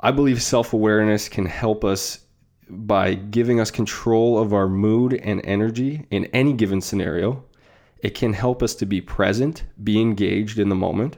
I 0.00 0.10
believe 0.10 0.42
self-awareness 0.42 1.30
can 1.30 1.46
help 1.46 1.82
us 1.82 2.26
by 2.68 3.14
giving 3.14 3.58
us 3.58 3.70
control 3.70 4.38
of 4.38 4.52
our 4.52 4.68
mood 4.68 5.14
and 5.14 5.40
energy 5.44 6.04
in 6.10 6.26
any 6.26 6.52
given 6.52 6.82
scenario. 6.82 7.42
It 8.00 8.10
can 8.10 8.34
help 8.34 8.62
us 8.62 8.74
to 8.74 8.84
be 8.84 9.00
present, 9.00 9.64
be 9.82 9.98
engaged 9.98 10.58
in 10.58 10.68
the 10.68 10.74
moment, 10.74 11.16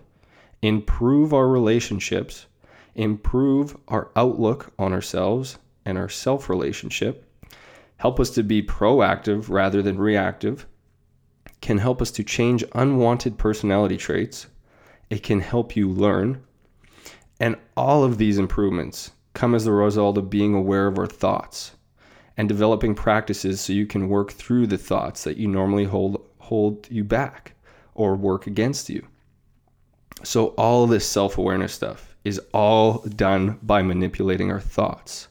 improve 0.62 1.34
our 1.34 1.48
relationships, 1.48 2.46
improve 2.94 3.76
our 3.88 4.12
outlook 4.14 4.72
on 4.78 4.92
ourselves 4.92 5.58
and 5.84 5.98
our 5.98 6.08
self 6.08 6.48
relationship, 6.48 7.26
help 8.00 8.18
us 8.18 8.30
to 8.30 8.42
be 8.42 8.62
proactive 8.62 9.50
rather 9.50 9.82
than 9.82 9.98
reactive, 9.98 10.66
can 11.60 11.76
help 11.76 12.00
us 12.00 12.10
to 12.10 12.24
change 12.24 12.64
unwanted 12.72 13.36
personality 13.36 13.98
traits, 13.98 14.46
it 15.10 15.22
can 15.22 15.38
help 15.38 15.76
you 15.76 15.86
learn. 15.86 16.42
And 17.38 17.56
all 17.76 18.02
of 18.02 18.16
these 18.16 18.38
improvements 18.38 19.10
come 19.34 19.54
as 19.54 19.66
the 19.66 19.72
result 19.72 20.16
of 20.16 20.30
being 20.30 20.54
aware 20.54 20.86
of 20.86 20.98
our 20.98 21.06
thoughts 21.06 21.72
and 22.38 22.48
developing 22.48 22.94
practices 22.94 23.60
so 23.60 23.74
you 23.74 23.84
can 23.84 24.08
work 24.08 24.32
through 24.32 24.66
the 24.68 24.78
thoughts 24.78 25.24
that 25.24 25.36
you 25.36 25.46
normally 25.46 25.84
hold 25.84 26.26
hold 26.38 26.90
you 26.90 27.04
back 27.04 27.52
or 27.94 28.16
work 28.16 28.46
against 28.46 28.88
you. 28.88 29.06
So 30.24 30.48
all 30.56 30.86
this 30.86 31.06
self-awareness 31.06 31.74
stuff 31.74 32.16
is 32.24 32.40
all 32.54 33.00
done 33.14 33.58
by 33.62 33.82
manipulating 33.82 34.50
our 34.50 34.58
thoughts, 34.58 35.28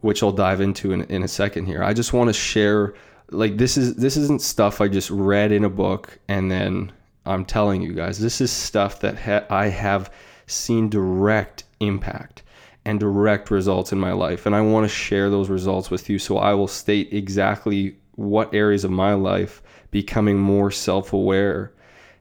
which 0.00 0.22
I'll 0.22 0.32
dive 0.32 0.60
into 0.60 0.92
in, 0.92 1.02
in 1.04 1.22
a 1.22 1.28
second 1.28 1.66
here. 1.66 1.82
I 1.82 1.92
just 1.92 2.12
want 2.12 2.28
to 2.28 2.32
share 2.32 2.94
like 3.30 3.56
this 3.56 3.76
is 3.76 3.96
this 3.96 4.16
isn't 4.16 4.42
stuff 4.42 4.80
I 4.80 4.88
just 4.88 5.10
read 5.10 5.52
in 5.52 5.64
a 5.64 5.70
book 5.70 6.18
and 6.28 6.50
then 6.50 6.92
I'm 7.24 7.44
telling 7.44 7.82
you 7.82 7.92
guys. 7.92 8.18
This 8.18 8.40
is 8.40 8.52
stuff 8.52 9.00
that 9.00 9.18
ha- 9.18 9.46
I 9.50 9.68
have 9.68 10.12
seen 10.46 10.88
direct 10.88 11.64
impact 11.80 12.42
and 12.84 13.00
direct 13.00 13.50
results 13.50 13.92
in 13.92 13.98
my 13.98 14.12
life 14.12 14.46
and 14.46 14.54
I 14.54 14.60
want 14.60 14.84
to 14.84 14.88
share 14.88 15.28
those 15.28 15.48
results 15.48 15.90
with 15.90 16.08
you 16.08 16.18
so 16.18 16.38
I 16.38 16.54
will 16.54 16.68
state 16.68 17.12
exactly 17.12 17.96
what 18.14 18.54
areas 18.54 18.84
of 18.84 18.90
my 18.90 19.14
life 19.14 19.62
becoming 19.90 20.38
more 20.38 20.70
self-aware 20.70 21.72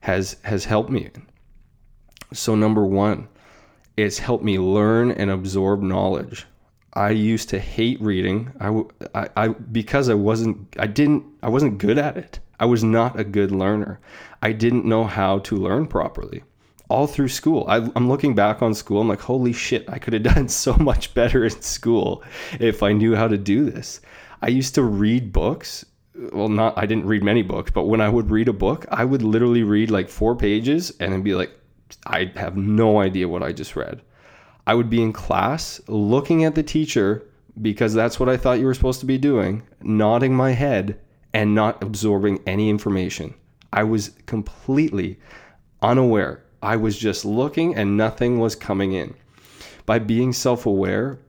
has 0.01 0.37
has 0.43 0.65
helped 0.65 0.89
me. 0.89 1.09
So 2.33 2.55
number 2.55 2.85
1, 2.85 3.27
it's 3.97 4.17
helped 4.17 4.43
me 4.43 4.59
learn 4.59 5.11
and 5.11 5.29
absorb 5.29 5.81
knowledge. 5.81 6.45
I 6.95 7.09
used 7.09 7.49
to 7.49 7.59
hate 7.59 8.01
reading. 8.01 8.53
I, 8.59 8.83
I, 9.13 9.29
I 9.35 9.47
because 9.49 10.07
I 10.07 10.13
wasn't 10.13 10.75
I 10.79 10.87
didn't 10.87 11.25
I 11.43 11.49
wasn't 11.49 11.77
good 11.77 11.97
at 11.97 12.15
it. 12.17 12.39
I 12.59 12.65
was 12.65 12.83
not 12.83 13.19
a 13.19 13.25
good 13.25 13.51
learner. 13.51 13.99
I 14.41 14.53
didn't 14.53 14.85
know 14.85 15.03
how 15.03 15.39
to 15.39 15.57
learn 15.57 15.87
properly. 15.87 16.43
All 16.87 17.07
through 17.07 17.29
school, 17.29 17.65
I, 17.67 17.77
I'm 17.95 18.07
looking 18.07 18.35
back 18.35 18.61
on 18.61 18.73
school. 18.73 19.01
I'm 19.01 19.09
like, 19.09 19.21
holy 19.21 19.51
shit! 19.51 19.89
I 19.89 19.99
could 19.99 20.13
have 20.13 20.23
done 20.35 20.47
so 20.47 20.73
much 20.75 21.13
better 21.13 21.43
in 21.43 21.61
school 21.61 22.23
if 22.59 22.81
I 22.81 22.93
knew 22.93 23.15
how 23.15 23.27
to 23.27 23.37
do 23.37 23.69
this. 23.69 23.99
I 24.41 24.47
used 24.47 24.75
to 24.75 24.83
read 24.83 25.33
books. 25.33 25.85
Well, 26.31 26.47
not 26.47 26.77
I 26.77 26.85
didn't 26.85 27.07
read 27.07 27.23
many 27.23 27.41
books, 27.41 27.71
but 27.71 27.85
when 27.85 27.99
I 27.99 28.07
would 28.07 28.31
read 28.31 28.47
a 28.47 28.53
book, 28.53 28.85
I 28.89 29.03
would 29.03 29.21
literally 29.21 29.63
read 29.63 29.91
like 29.91 30.07
four 30.07 30.35
pages 30.35 30.91
and 31.01 31.11
then 31.11 31.23
be 31.23 31.35
like, 31.35 31.51
I 32.05 32.31
have 32.37 32.55
no 32.55 33.01
idea 33.01 33.27
what 33.27 33.43
I 33.43 33.51
just 33.51 33.75
read. 33.75 34.01
I 34.67 34.73
would 34.73 34.89
be 34.89 35.01
in 35.01 35.13
class 35.13 35.79
looking 35.87 36.43
at 36.43 36.55
the 36.55 36.63
teacher 36.63 37.25
because 37.61 37.93
that's 37.93 38.19
what 38.19 38.29
I 38.29 38.37
thought 38.37 38.59
you 38.59 38.65
were 38.65 38.73
supposed 38.73 38.99
to 38.99 39.05
be 39.05 39.17
doing, 39.17 39.63
nodding 39.81 40.35
my 40.35 40.51
head 40.51 40.99
and 41.33 41.53
not 41.53 41.83
absorbing 41.83 42.41
any 42.45 42.69
information. 42.69 43.33
I 43.71 43.83
was 43.83 44.11
completely 44.25 45.19
unaware. 45.81 46.43
I 46.61 46.77
was 46.77 46.97
just 46.97 47.25
looking 47.25 47.75
and 47.75 47.97
nothing 47.97 48.39
was 48.39 48.55
coming 48.55 48.93
in. 48.93 49.13
By 49.85 49.99
being 49.99 50.33
self 50.33 50.65
aware, 50.65 51.19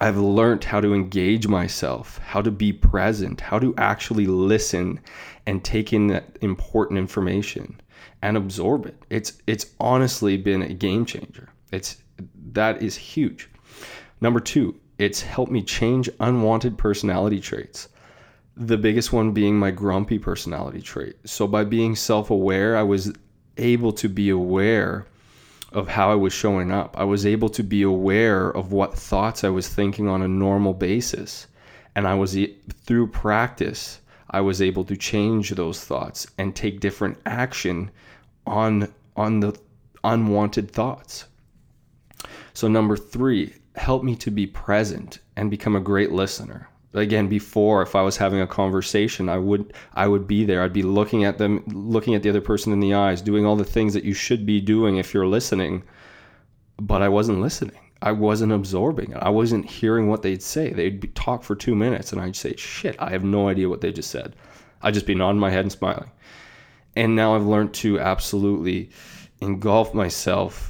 I've 0.00 0.18
learned 0.18 0.64
how 0.64 0.80
to 0.80 0.94
engage 0.94 1.48
myself, 1.48 2.18
how 2.18 2.40
to 2.42 2.50
be 2.50 2.72
present, 2.72 3.40
how 3.40 3.58
to 3.58 3.74
actually 3.76 4.26
listen 4.26 5.00
and 5.46 5.64
take 5.64 5.92
in 5.92 6.06
that 6.08 6.38
important 6.40 6.98
information 6.98 7.80
and 8.22 8.36
absorb 8.36 8.86
it. 8.86 9.02
It's 9.10 9.34
it's 9.46 9.66
honestly 9.80 10.36
been 10.36 10.62
a 10.62 10.72
game 10.72 11.04
changer. 11.04 11.48
It's 11.72 11.96
that 12.54 12.82
is 12.82 12.96
huge. 12.96 13.48
Number 14.20 14.40
2, 14.40 14.74
it's 14.98 15.22
helped 15.22 15.52
me 15.52 15.62
change 15.62 16.10
unwanted 16.20 16.76
personality 16.76 17.40
traits. 17.40 17.88
The 18.56 18.76
biggest 18.76 19.12
one 19.12 19.32
being 19.32 19.58
my 19.58 19.70
grumpy 19.70 20.18
personality 20.18 20.82
trait. 20.82 21.16
So 21.24 21.46
by 21.46 21.64
being 21.64 21.96
self-aware, 21.96 22.76
I 22.76 22.82
was 22.82 23.12
able 23.56 23.92
to 23.92 24.08
be 24.08 24.28
aware 24.28 25.06
of 25.72 25.88
how 25.88 26.10
I 26.10 26.16
was 26.16 26.32
showing 26.32 26.70
up. 26.70 26.96
I 26.98 27.04
was 27.04 27.24
able 27.24 27.48
to 27.50 27.62
be 27.62 27.82
aware 27.82 28.50
of 28.50 28.72
what 28.72 28.98
thoughts 28.98 29.44
I 29.44 29.48
was 29.48 29.68
thinking 29.68 30.08
on 30.08 30.20
a 30.20 30.28
normal 30.28 30.74
basis. 30.74 31.46
And 31.94 32.06
I 32.06 32.14
was 32.14 32.36
through 32.84 33.06
practice, 33.08 34.00
I 34.30 34.40
was 34.40 34.62
able 34.62 34.84
to 34.84 34.96
change 34.96 35.50
those 35.50 35.84
thoughts 35.84 36.26
and 36.38 36.54
take 36.54 36.80
different 36.80 37.18
action 37.26 37.90
on 38.46 38.92
on 39.16 39.40
the 39.40 39.58
unwanted 40.04 40.70
thoughts. 40.70 41.26
So 42.52 42.68
number 42.68 42.96
3, 42.96 43.52
help 43.76 44.02
me 44.02 44.16
to 44.16 44.30
be 44.30 44.46
present 44.46 45.20
and 45.36 45.50
become 45.50 45.76
a 45.76 45.80
great 45.80 46.12
listener. 46.12 46.68
Again, 46.92 47.28
before 47.28 47.82
if 47.82 47.94
I 47.94 48.02
was 48.02 48.16
having 48.16 48.40
a 48.40 48.46
conversation, 48.46 49.28
I 49.28 49.38
would 49.38 49.72
I 49.94 50.08
would 50.08 50.26
be 50.26 50.44
there. 50.44 50.62
I'd 50.62 50.72
be 50.72 50.82
looking 50.82 51.24
at 51.24 51.38
them, 51.38 51.62
looking 51.68 52.16
at 52.16 52.22
the 52.22 52.28
other 52.28 52.40
person 52.40 52.72
in 52.72 52.80
the 52.80 52.94
eyes, 52.94 53.22
doing 53.22 53.46
all 53.46 53.54
the 53.54 53.64
things 53.64 53.94
that 53.94 54.04
you 54.04 54.12
should 54.12 54.44
be 54.44 54.60
doing 54.60 54.96
if 54.96 55.14
you're 55.14 55.26
listening. 55.26 55.84
But 56.80 57.00
I 57.00 57.08
wasn't 57.08 57.40
listening. 57.40 57.78
I 58.02 58.12
wasn't 58.12 58.52
absorbing 58.52 59.12
it. 59.12 59.18
I 59.18 59.28
wasn't 59.28 59.70
hearing 59.70 60.08
what 60.08 60.22
they'd 60.22 60.42
say. 60.42 60.72
They'd 60.72 61.14
talk 61.14 61.44
for 61.44 61.54
two 61.54 61.76
minutes, 61.76 62.12
and 62.12 62.20
I'd 62.20 62.34
say, 62.34 62.56
"Shit, 62.56 62.96
I 62.98 63.10
have 63.10 63.22
no 63.22 63.48
idea 63.48 63.68
what 63.68 63.82
they 63.82 63.92
just 63.92 64.10
said." 64.10 64.34
I'd 64.82 64.94
just 64.94 65.06
be 65.06 65.14
nodding 65.14 65.40
my 65.40 65.50
head 65.50 65.60
and 65.60 65.72
smiling. 65.72 66.10
And 66.96 67.14
now 67.14 67.34
I've 67.34 67.46
learned 67.46 67.74
to 67.74 68.00
absolutely 68.00 68.90
engulf 69.40 69.94
myself, 69.94 70.69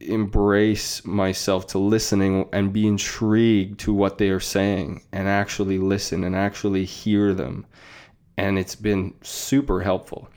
embrace 0.00 1.04
myself 1.04 1.66
to 1.68 1.78
listening, 1.78 2.48
and 2.52 2.72
be 2.72 2.86
intrigued 2.86 3.80
to 3.80 3.92
what 3.92 4.18
they 4.18 4.30
are 4.30 4.40
saying, 4.40 5.02
and 5.12 5.28
actually 5.28 5.78
listen 5.78 6.24
and 6.24 6.36
actually 6.36 6.84
hear 6.84 7.34
them. 7.34 7.66
And 8.36 8.58
it's 8.58 8.74
been 8.74 9.14
super 9.22 9.80
helpful. 9.80 10.28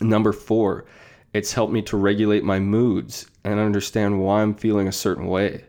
Number 0.00 0.32
four, 0.32 0.86
it's 1.32 1.52
helped 1.52 1.72
me 1.72 1.82
to 1.82 1.96
regulate 1.96 2.44
my 2.44 2.58
moods 2.58 3.26
and 3.44 3.60
understand 3.60 4.20
why 4.20 4.42
I'm 4.42 4.54
feeling 4.54 4.88
a 4.88 4.92
certain 4.92 5.26
way. 5.26 5.64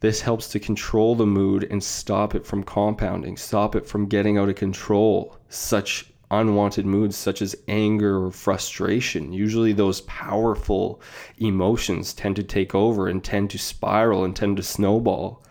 This 0.00 0.20
helps 0.20 0.48
to 0.50 0.60
control 0.60 1.14
the 1.14 1.26
mood 1.26 1.66
and 1.70 1.82
stop 1.82 2.34
it 2.34 2.46
from 2.46 2.62
compounding, 2.62 3.36
stop 3.36 3.74
it 3.74 3.86
from 3.86 4.06
getting 4.06 4.38
out 4.38 4.48
of 4.48 4.54
control. 4.54 5.36
Such 5.48 6.12
unwanted 6.30 6.86
moods 6.86 7.16
such 7.16 7.40
as 7.42 7.56
anger 7.68 8.24
or 8.24 8.30
frustration. 8.30 9.32
Usually, 9.32 9.72
those 9.72 10.02
powerful 10.02 11.00
emotions 11.38 12.12
tend 12.12 12.36
to 12.36 12.42
take 12.42 12.74
over 12.74 13.08
and 13.08 13.22
tend 13.22 13.50
to 13.50 13.58
spiral 13.58 14.24
and 14.24 14.34
tend 14.34 14.56
to 14.58 14.62
snowball. 14.62 15.44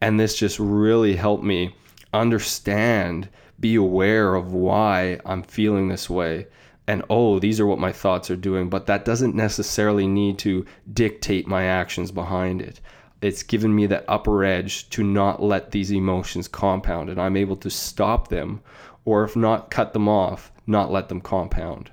And 0.00 0.18
this 0.18 0.36
just 0.36 0.58
really 0.58 1.16
helped 1.16 1.44
me 1.44 1.74
understand, 2.12 3.28
be 3.60 3.74
aware 3.74 4.34
of 4.34 4.52
why 4.52 5.20
I'm 5.24 5.42
feeling 5.42 5.88
this 5.88 6.10
way. 6.10 6.46
And 6.86 7.04
oh, 7.08 7.38
these 7.38 7.60
are 7.60 7.66
what 7.66 7.78
my 7.78 7.92
thoughts 7.92 8.30
are 8.30 8.36
doing, 8.36 8.68
but 8.68 8.86
that 8.86 9.04
doesn't 9.04 9.36
necessarily 9.36 10.06
need 10.06 10.38
to 10.40 10.66
dictate 10.92 11.46
my 11.46 11.64
actions 11.64 12.10
behind 12.10 12.60
it 12.60 12.80
it's 13.22 13.44
given 13.44 13.74
me 13.74 13.86
that 13.86 14.04
upper 14.08 14.44
edge 14.44 14.90
to 14.90 15.02
not 15.04 15.40
let 15.40 15.70
these 15.70 15.92
emotions 15.92 16.48
compound 16.48 17.08
and 17.08 17.20
I'm 17.20 17.36
able 17.36 17.56
to 17.56 17.70
stop 17.70 18.28
them 18.28 18.60
or 19.04 19.24
if 19.24 19.36
not 19.36 19.70
cut 19.70 19.92
them 19.92 20.08
off, 20.08 20.52
not 20.66 20.92
let 20.92 21.08
them 21.08 21.20
compound. 21.20 21.90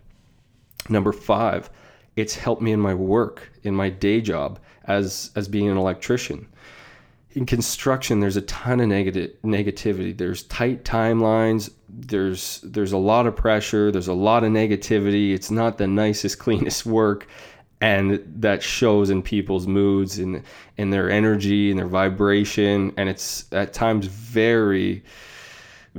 Number 0.89 1.11
5, 1.11 1.69
it's 2.15 2.35
helped 2.35 2.61
me 2.61 2.71
in 2.71 2.79
my 2.79 2.93
work, 2.93 3.51
in 3.63 3.75
my 3.75 3.89
day 3.89 4.21
job 4.21 4.59
as 4.85 5.31
as 5.35 5.47
being 5.47 5.69
an 5.69 5.77
electrician. 5.77 6.47
In 7.33 7.45
construction, 7.45 8.19
there's 8.19 8.37
a 8.37 8.41
ton 8.41 8.79
of 8.79 8.87
negative 8.87 9.31
negativity. 9.43 10.17
There's 10.17 10.43
tight 10.43 10.83
timelines. 10.83 11.71
There's 11.87 12.59
there's 12.61 12.91
a 12.91 12.97
lot 12.97 13.27
of 13.27 13.35
pressure. 13.35 13.91
There's 13.91 14.07
a 14.07 14.13
lot 14.13 14.43
of 14.43 14.51
negativity. 14.51 15.33
It's 15.33 15.51
not 15.51 15.77
the 15.77 15.87
nicest, 15.87 16.39
cleanest 16.45 16.85
work, 16.85 17.27
and 17.81 18.23
that 18.41 18.63
shows 18.63 19.11
in 19.11 19.21
people's 19.21 19.67
moods 19.67 20.17
and 20.17 20.43
in 20.77 20.89
their 20.89 21.09
energy 21.09 21.69
and 21.69 21.79
their 21.79 21.87
vibration. 21.87 22.93
And 22.97 23.07
it's 23.07 23.45
at 23.53 23.73
times 23.73 24.07
very 24.07 25.03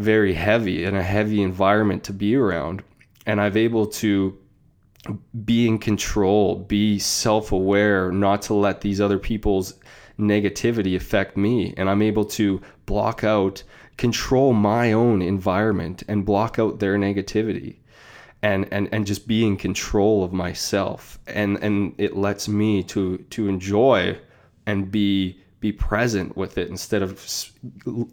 very 0.01 0.35
heavy 0.35 0.85
and 0.85 0.97
a 0.97 1.03
heavy 1.03 1.43
environment 1.43 2.05
to 2.05 2.13
be 2.13 2.35
around. 2.35 2.83
And 3.27 3.41
I've 3.41 3.57
able 3.57 3.87
to 3.87 4.39
be 5.45 5.67
in 5.67 5.79
control, 5.79 6.57
be 6.57 6.99
self 6.99 7.53
aware, 7.53 8.11
not 8.13 8.43
to 8.43 8.55
let 8.55 8.81
these 8.81 9.01
other 9.01 9.19
people's 9.19 9.75
negativity 10.19 10.97
affect 10.97 11.37
me. 11.37 11.75
And 11.77 11.89
I'm 11.89 12.03
able 12.03 12.25
to 12.27 12.61
block 12.87 13.25
out, 13.25 13.63
control 13.97 14.53
my 14.53 14.93
own 14.93 15.23
environment 15.23 16.03
and 16.09 16.25
block 16.25 16.59
out 16.59 16.81
their 16.81 16.97
negativity. 16.97 17.77
And, 18.43 18.67
and, 18.73 18.89
and 18.91 19.07
just 19.07 19.29
be 19.29 19.45
in 19.45 19.59
control 19.59 20.25
of 20.25 20.33
myself 20.33 21.19
and, 21.27 21.59
and 21.59 21.95
it 21.99 22.17
lets 22.17 22.49
me 22.49 22.83
to 22.85 23.19
to 23.19 23.49
enjoy 23.49 24.19
and 24.65 24.91
be 24.91 25.39
be 25.61 25.73
present 25.73 26.37
with 26.37 26.59
it 26.59 26.69
instead 26.69 27.03
of 27.03 27.23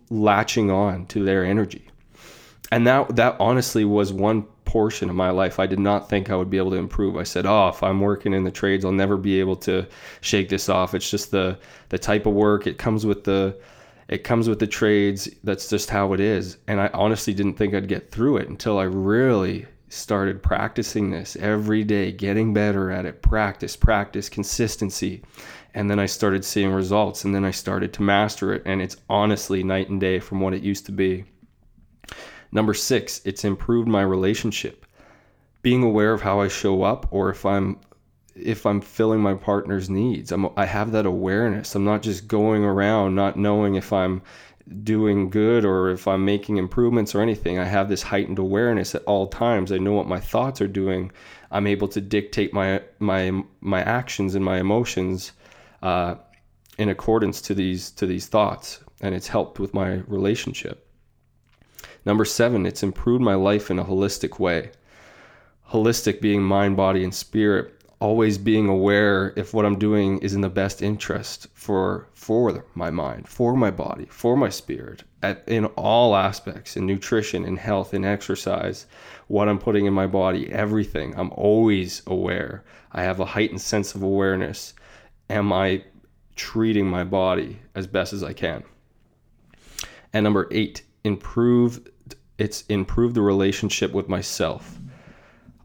latching 0.09 0.69
on 0.69 1.05
to 1.07 1.23
their 1.23 1.45
energy 1.45 1.87
and 2.71 2.85
that 2.87 3.15
that 3.15 3.35
honestly 3.39 3.85
was 3.85 4.11
one 4.11 4.43
portion 4.65 5.09
of 5.09 5.15
my 5.15 5.29
life 5.29 5.59
I 5.59 5.65
did 5.65 5.79
not 5.79 6.09
think 6.09 6.29
I 6.29 6.35
would 6.35 6.49
be 6.49 6.57
able 6.57 6.71
to 6.71 6.77
improve. 6.77 7.15
I 7.15 7.23
said, 7.23 7.45
"Oh, 7.45 7.69
if 7.69 7.81
I'm 7.81 8.01
working 8.01 8.33
in 8.33 8.43
the 8.43 8.51
trades, 8.51 8.83
I'll 8.83 8.91
never 8.91 9.17
be 9.17 9.39
able 9.39 9.55
to 9.57 9.87
shake 10.21 10.49
this 10.49 10.67
off. 10.69 10.93
It's 10.93 11.09
just 11.09 11.31
the 11.31 11.57
the 11.89 11.97
type 11.97 12.25
of 12.25 12.33
work. 12.33 12.67
It 12.67 12.77
comes 12.77 13.05
with 13.05 13.23
the 13.23 13.55
it 14.09 14.23
comes 14.23 14.49
with 14.49 14.59
the 14.59 14.67
trades. 14.67 15.29
That's 15.43 15.69
just 15.69 15.89
how 15.89 16.13
it 16.13 16.19
is." 16.19 16.57
And 16.67 16.81
I 16.81 16.89
honestly 16.93 17.33
didn't 17.33 17.55
think 17.55 17.73
I'd 17.73 17.87
get 17.87 18.11
through 18.11 18.37
it 18.37 18.49
until 18.49 18.77
I 18.77 18.83
really 18.83 19.65
started 19.89 20.43
practicing 20.43 21.11
this 21.11 21.37
every 21.37 21.83
day, 21.85 22.11
getting 22.11 22.53
better 22.53 22.91
at 22.91 23.05
it. 23.05 23.21
Practice, 23.21 23.77
practice, 23.77 24.27
consistency. 24.27 25.23
And 25.73 25.89
then 25.89 25.99
I 25.99 26.05
started 26.05 26.43
seeing 26.43 26.71
results 26.71 27.23
and 27.23 27.35
then 27.35 27.45
I 27.45 27.51
started 27.51 27.93
to 27.93 28.01
master 28.01 28.53
it 28.53 28.63
and 28.65 28.81
it's 28.81 28.97
honestly 29.09 29.63
night 29.63 29.89
and 29.89 29.99
day 29.99 30.19
from 30.19 30.41
what 30.41 30.53
it 30.53 30.63
used 30.63 30.85
to 30.87 30.91
be. 30.91 31.25
Number 32.51 32.73
six, 32.73 33.21
it's 33.25 33.43
improved 33.43 33.87
my 33.87 34.01
relationship. 34.01 34.85
Being 35.61 35.83
aware 35.83 36.13
of 36.13 36.21
how 36.21 36.39
I 36.39 36.47
show 36.47 36.83
up 36.83 37.07
or 37.11 37.29
if 37.29 37.45
I'm 37.45 37.79
if 38.35 38.65
I'm 38.65 38.81
filling 38.81 39.19
my 39.19 39.33
partner's 39.33 39.89
needs. 39.89 40.31
I'm, 40.31 40.47
I 40.55 40.65
have 40.65 40.91
that 40.91 41.07
awareness. 41.07 41.73
I'm 41.73 41.85
not 41.85 42.03
just 42.03 42.27
going 42.27 42.63
around 42.63 43.15
not 43.15 43.35
knowing 43.35 43.75
if 43.75 43.91
I'm 43.91 44.21
doing 44.83 45.29
good 45.29 45.65
or 45.65 45.89
if 45.89 46.07
I'm 46.07 46.25
making 46.25 46.57
improvements 46.57 47.15
or 47.15 47.21
anything. 47.21 47.57
I 47.57 47.65
have 47.65 47.89
this 47.89 48.03
heightened 48.03 48.39
awareness 48.39 48.95
at 48.95 49.03
all 49.03 49.27
times. 49.27 49.71
I 49.71 49.77
know 49.77 49.93
what 49.93 50.07
my 50.07 50.19
thoughts 50.19 50.61
are 50.61 50.67
doing. 50.67 51.11
I'm 51.51 51.67
able 51.67 51.87
to 51.89 52.01
dictate 52.01 52.53
my 52.53 52.81
my 52.99 53.43
my 53.61 53.81
actions 53.81 54.35
and 54.35 54.43
my 54.43 54.59
emotions 54.59 55.31
uh, 55.81 56.15
in 56.77 56.89
accordance 56.89 57.41
to 57.41 57.53
these 57.53 57.91
to 57.91 58.05
these 58.05 58.27
thoughts, 58.27 58.79
and 59.01 59.15
it's 59.15 59.27
helped 59.27 59.59
with 59.59 59.73
my 59.73 60.01
relationship. 60.07 60.87
Number 62.05 62.25
seven, 62.25 62.65
it's 62.65 62.83
improved 62.83 63.23
my 63.23 63.35
life 63.35 63.69
in 63.69 63.79
a 63.79 63.85
holistic 63.85 64.39
way. 64.39 64.71
Holistic 65.71 66.21
being 66.21 66.41
mind, 66.41 66.77
body, 66.77 67.03
and 67.03 67.13
spirit. 67.13 67.73
Always 67.99 68.37
being 68.37 68.69
aware 68.69 69.33
if 69.35 69.53
what 69.53 69.65
I'm 69.65 69.79
doing 69.79 70.19
is 70.19 70.35
in 70.35 70.41
the 70.41 70.49
best 70.49 70.81
interest 70.83 71.47
for 71.53 72.07
for 72.13 72.63
my 72.75 72.91
mind, 72.91 73.27
for 73.27 73.55
my 73.55 73.71
body, 73.71 74.05
for 74.05 74.37
my 74.37 74.49
spirit, 74.49 75.03
at, 75.23 75.43
in 75.47 75.65
all 75.75 76.15
aspects, 76.15 76.77
in 76.77 76.85
nutrition, 76.85 77.43
in 77.43 77.57
health, 77.57 77.93
in 77.93 78.05
exercise, 78.05 78.85
what 79.27 79.49
I'm 79.49 79.57
putting 79.59 79.87
in 79.87 79.93
my 79.93 80.07
body, 80.07 80.51
everything. 80.51 81.15
I'm 81.17 81.31
always 81.31 82.03
aware. 82.05 82.63
I 82.91 83.01
have 83.01 83.19
a 83.19 83.25
heightened 83.25 83.61
sense 83.61 83.95
of 83.95 84.03
awareness. 84.03 84.75
Am 85.29 85.51
I 85.51 85.83
treating 86.35 86.87
my 86.87 87.03
body 87.03 87.59
as 87.75 87.87
best 87.87 88.13
as 88.13 88.23
I 88.23 88.33
can? 88.33 88.63
And 90.13 90.23
number 90.23 90.47
eight, 90.51 90.83
improve 91.03 91.87
it's 92.37 92.63
improve 92.69 93.13
the 93.13 93.21
relationship 93.21 93.91
with 93.93 94.07
myself. 94.07 94.79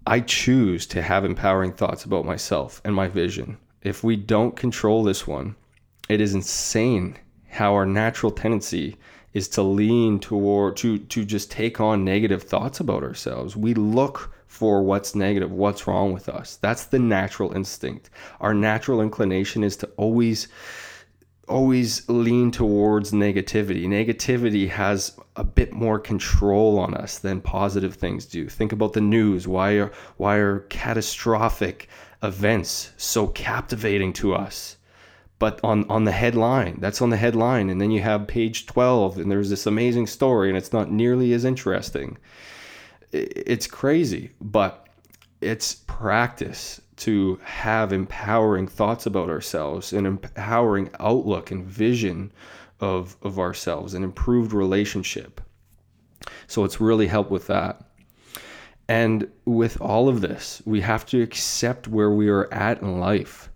I 0.07 0.21
choose 0.21 0.87
to 0.87 1.03
have 1.03 1.25
empowering 1.25 1.73
thoughts 1.73 2.05
about 2.05 2.25
myself 2.25 2.81
and 2.85 2.95
my 2.95 3.09
vision. 3.09 3.59
If 3.83 4.03
we 4.03 4.17
don't 4.17 4.57
control 4.57 5.05
this 5.05 5.27
one, 5.27 5.55
it 6.09 6.21
is 6.21 6.35
insane 6.35 7.19
how 7.49 7.75
our 7.75 7.87
natural 7.87 8.33
tendency 8.33 8.97
is 9.33 9.49
to 9.49 9.63
lean 9.63 10.19
toward 10.19 10.77
to 10.79 10.99
to 10.99 11.25
just 11.25 11.51
take 11.51 11.81
on 11.81 12.05
negative 12.05 12.43
thoughts 12.43 12.81
about 12.81 13.03
ourselves. 13.03 13.57
We 13.57 13.75
look 13.75 14.35
for 14.53 14.83
what's 14.83 15.15
negative, 15.15 15.51
what's 15.51 15.87
wrong 15.87 16.13
with 16.13 16.29
us. 16.29 16.57
That's 16.57 16.85
the 16.85 16.99
natural 16.99 17.57
instinct. 17.57 18.11
Our 18.39 18.53
natural 18.53 19.01
inclination 19.01 19.65
is 19.65 19.79
to 19.79 19.87
always 19.97 20.49
always 21.49 22.07
lean 22.11 22.51
towards 22.51 23.13
negativity. 23.13 23.87
Negativity 23.87 24.69
has 24.69 25.17
a 25.37 25.43
bit 25.43 25.73
more 25.73 25.99
control 25.99 26.79
on 26.79 26.93
us 26.93 27.19
than 27.19 27.41
positive 27.41 27.95
things 27.95 28.27
do. 28.27 28.47
Think 28.47 28.73
about 28.73 28.93
the 28.93 29.01
news. 29.01 29.49
Why 29.49 29.73
are 29.79 29.91
why 30.19 30.37
are 30.37 30.61
catastrophic 30.69 31.89
events 32.23 32.93
so 32.99 33.29
captivating 33.29 34.13
to 34.13 34.35
us? 34.35 34.77
But 35.39 35.61
on 35.65 35.89
on 35.89 36.05
the 36.05 36.13
headline, 36.13 36.77
that's 36.79 37.01
on 37.01 37.09
the 37.09 37.17
headline 37.17 37.71
and 37.71 37.81
then 37.81 37.91
you 37.91 38.03
have 38.03 38.27
page 38.27 38.67
12 38.67 39.17
and 39.17 39.31
there's 39.31 39.49
this 39.49 39.67
amazing 39.67 40.09
story 40.09 40.51
and 40.51 40.59
it's 40.59 40.75
not 40.75 40.93
nearly 40.93 41.33
as 41.33 41.47
interesting. 41.47 42.19
It's 43.13 43.67
crazy, 43.67 44.31
but 44.41 44.89
it's 45.41 45.75
practice 45.87 46.81
to 46.97 47.39
have 47.43 47.93
empowering 47.93 48.67
thoughts 48.67 49.07
about 49.07 49.29
ourselves, 49.29 49.93
and 49.93 50.07
empowering 50.07 50.91
outlook 51.01 51.51
and 51.51 51.65
vision 51.65 52.33
of, 52.81 53.17
of 53.23 53.39
ourselves, 53.39 53.95
and 53.95 54.05
improved 54.05 54.53
relationship. 54.53 55.41
So 56.47 56.65
it's 56.65 56.81
really 56.81 57.07
helped 57.07 57.31
with 57.31 57.47
that. 57.49 57.83
And 58.89 59.31
with 59.45 59.81
all 59.81 60.09
of 60.09 60.21
this, 60.21 60.63
we 60.65 60.81
have 60.83 61.07
to 61.07 61.23
accept 61.23 61.89
where 61.89 62.11
we 62.11 62.29
are 62.29 62.53
at 62.53 62.83
in 62.83 63.01
life. 63.01 63.51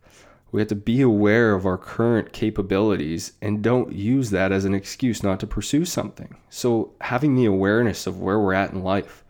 We 0.52 0.60
have 0.60 0.68
to 0.68 0.74
be 0.74 1.02
aware 1.02 1.52
of 1.54 1.66
our 1.66 1.76
current 1.76 2.32
capabilities 2.32 3.32
and 3.42 3.62
don't 3.62 3.92
use 3.92 4.30
that 4.30 4.52
as 4.52 4.64
an 4.64 4.74
excuse 4.74 5.22
not 5.22 5.40
to 5.40 5.46
pursue 5.46 5.84
something. 5.84 6.36
So, 6.48 6.94
having 7.00 7.34
the 7.34 7.44
awareness 7.44 8.06
of 8.06 8.20
where 8.20 8.38
we're 8.38 8.54
at 8.54 8.72
in 8.72 8.82
life, 8.82 9.24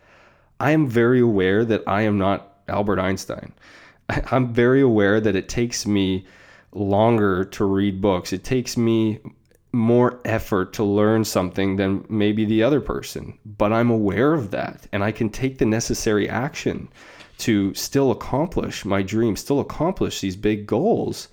I 0.59 0.71
am 0.71 0.87
very 0.87 1.19
aware 1.19 1.65
that 1.65 1.83
I 1.87 2.01
am 2.03 2.17
not 2.17 2.59
Albert 2.67 2.99
Einstein. 2.99 3.53
I'm 4.31 4.53
very 4.53 4.81
aware 4.81 5.19
that 5.19 5.35
it 5.35 5.49
takes 5.49 5.85
me 5.85 6.25
longer 6.71 7.45
to 7.45 7.65
read 7.65 8.01
books. 8.01 8.33
It 8.33 8.43
takes 8.43 8.77
me 8.77 9.19
more 9.71 10.19
effort 10.25 10.73
to 10.73 10.83
learn 10.83 11.23
something 11.23 11.75
than 11.75 12.05
maybe 12.09 12.45
the 12.45 12.63
other 12.63 12.81
person. 12.81 13.37
But 13.45 13.73
I'm 13.73 13.89
aware 13.89 14.33
of 14.33 14.51
that 14.51 14.87
and 14.91 15.03
I 15.03 15.11
can 15.11 15.29
take 15.29 15.57
the 15.57 15.65
necessary 15.65 16.27
action 16.29 16.89
to 17.39 17.73
still 17.73 18.11
accomplish 18.11 18.85
my 18.85 19.01
dream, 19.01 19.35
still 19.35 19.59
accomplish 19.59 20.21
these 20.21 20.35
big 20.35 20.65
goals. 20.65 21.27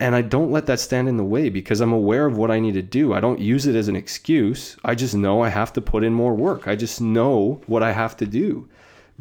And 0.00 0.14
I 0.14 0.22
don't 0.22 0.52
let 0.52 0.66
that 0.66 0.78
stand 0.78 1.08
in 1.08 1.16
the 1.16 1.24
way 1.24 1.48
because 1.48 1.80
I'm 1.80 1.92
aware 1.92 2.26
of 2.26 2.36
what 2.36 2.52
I 2.52 2.60
need 2.60 2.74
to 2.74 2.82
do. 2.82 3.14
I 3.14 3.20
don't 3.20 3.40
use 3.40 3.66
it 3.66 3.74
as 3.74 3.88
an 3.88 3.96
excuse. 3.96 4.76
I 4.84 4.94
just 4.94 5.14
know 5.14 5.42
I 5.42 5.48
have 5.48 5.72
to 5.72 5.80
put 5.80 6.04
in 6.04 6.14
more 6.14 6.34
work. 6.34 6.68
I 6.68 6.76
just 6.76 7.00
know 7.00 7.60
what 7.66 7.82
I 7.82 7.90
have 7.90 8.16
to 8.18 8.26
do. 8.26 8.68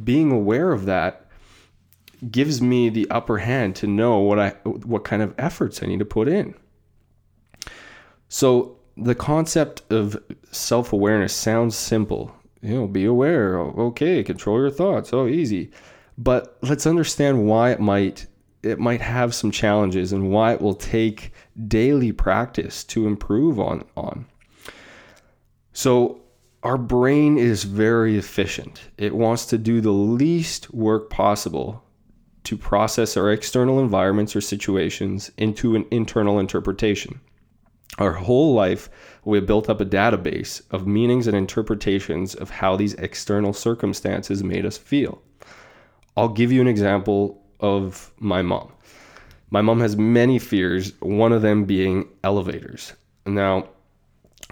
Being 0.03 0.31
aware 0.31 0.71
of 0.71 0.85
that 0.85 1.25
gives 2.29 2.61
me 2.61 2.89
the 2.89 3.09
upper 3.09 3.39
hand 3.39 3.75
to 3.77 3.87
know 3.87 4.19
what 4.19 4.39
I 4.39 4.49
what 4.63 5.03
kind 5.03 5.21
of 5.21 5.33
efforts 5.37 5.81
I 5.81 5.87
need 5.87 5.99
to 5.99 6.05
put 6.05 6.27
in. 6.27 6.53
So 8.29 8.77
the 8.97 9.15
concept 9.15 9.81
of 9.91 10.21
self-awareness 10.51 11.33
sounds 11.33 11.75
simple. 11.75 12.35
You 12.61 12.73
know, 12.73 12.87
be 12.87 13.05
aware. 13.05 13.59
Okay, 13.59 14.23
control 14.23 14.59
your 14.59 14.71
thoughts. 14.71 15.13
Oh, 15.13 15.27
easy. 15.27 15.71
But 16.17 16.57
let's 16.61 16.87
understand 16.87 17.47
why 17.47 17.71
it 17.71 17.79
might 17.79 18.25
it 18.63 18.79
might 18.79 19.01
have 19.01 19.35
some 19.35 19.51
challenges 19.51 20.11
and 20.11 20.31
why 20.31 20.53
it 20.53 20.61
will 20.61 20.75
take 20.75 21.31
daily 21.67 22.11
practice 22.11 22.83
to 22.85 23.07
improve 23.07 23.59
on 23.59 23.85
on. 23.95 24.25
So 25.73 26.21
our 26.63 26.77
brain 26.77 27.37
is 27.37 27.63
very 27.63 28.17
efficient. 28.17 28.89
It 28.97 29.15
wants 29.15 29.45
to 29.47 29.57
do 29.57 29.79
the 29.79 29.91
least 29.91 30.73
work 30.73 31.09
possible 31.09 31.83
to 32.43 32.57
process 32.57 33.15
our 33.15 33.31
external 33.31 33.79
environments 33.79 34.35
or 34.35 34.41
situations 34.41 35.31
into 35.37 35.75
an 35.75 35.85
internal 35.91 36.39
interpretation. 36.39 37.19
Our 37.99 38.13
whole 38.13 38.53
life, 38.53 38.89
we 39.25 39.37
have 39.37 39.47
built 39.47 39.69
up 39.69 39.81
a 39.81 39.85
database 39.85 40.61
of 40.71 40.87
meanings 40.87 41.27
and 41.27 41.35
interpretations 41.35 42.35
of 42.35 42.49
how 42.49 42.75
these 42.75 42.93
external 42.95 43.53
circumstances 43.53 44.43
made 44.43 44.65
us 44.65 44.77
feel. 44.77 45.21
I'll 46.15 46.29
give 46.29 46.51
you 46.51 46.61
an 46.61 46.67
example 46.67 47.43
of 47.59 48.11
my 48.19 48.41
mom. 48.41 48.71
My 49.49 49.61
mom 49.61 49.79
has 49.79 49.95
many 49.95 50.39
fears, 50.39 50.93
one 50.99 51.31
of 51.31 51.41
them 51.41 51.65
being 51.65 52.07
elevators. 52.23 52.93
Now, 53.25 53.69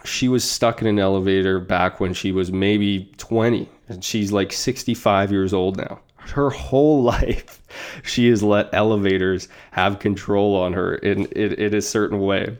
she 0.03 0.27
was 0.27 0.49
stuck 0.49 0.81
in 0.81 0.87
an 0.87 0.99
elevator 0.99 1.59
back 1.59 1.99
when 1.99 2.13
she 2.13 2.31
was 2.31 2.51
maybe 2.51 3.11
20, 3.17 3.69
and 3.89 4.03
she's 4.03 4.31
like 4.31 4.53
65 4.53 5.31
years 5.31 5.53
old 5.53 5.77
now 5.77 5.99
her 6.29 6.49
whole 6.49 7.03
life 7.15 7.61
she 8.03 8.29
has 8.29 8.41
let 8.43 8.69
elevators 8.73 9.47
have 9.71 9.99
control 9.99 10.55
on 10.55 10.73
her 10.73 10.95
in, 10.95 11.25
in, 11.27 11.53
in 11.53 11.73
a 11.73 11.81
certain 11.81 12.19
way 12.19 12.57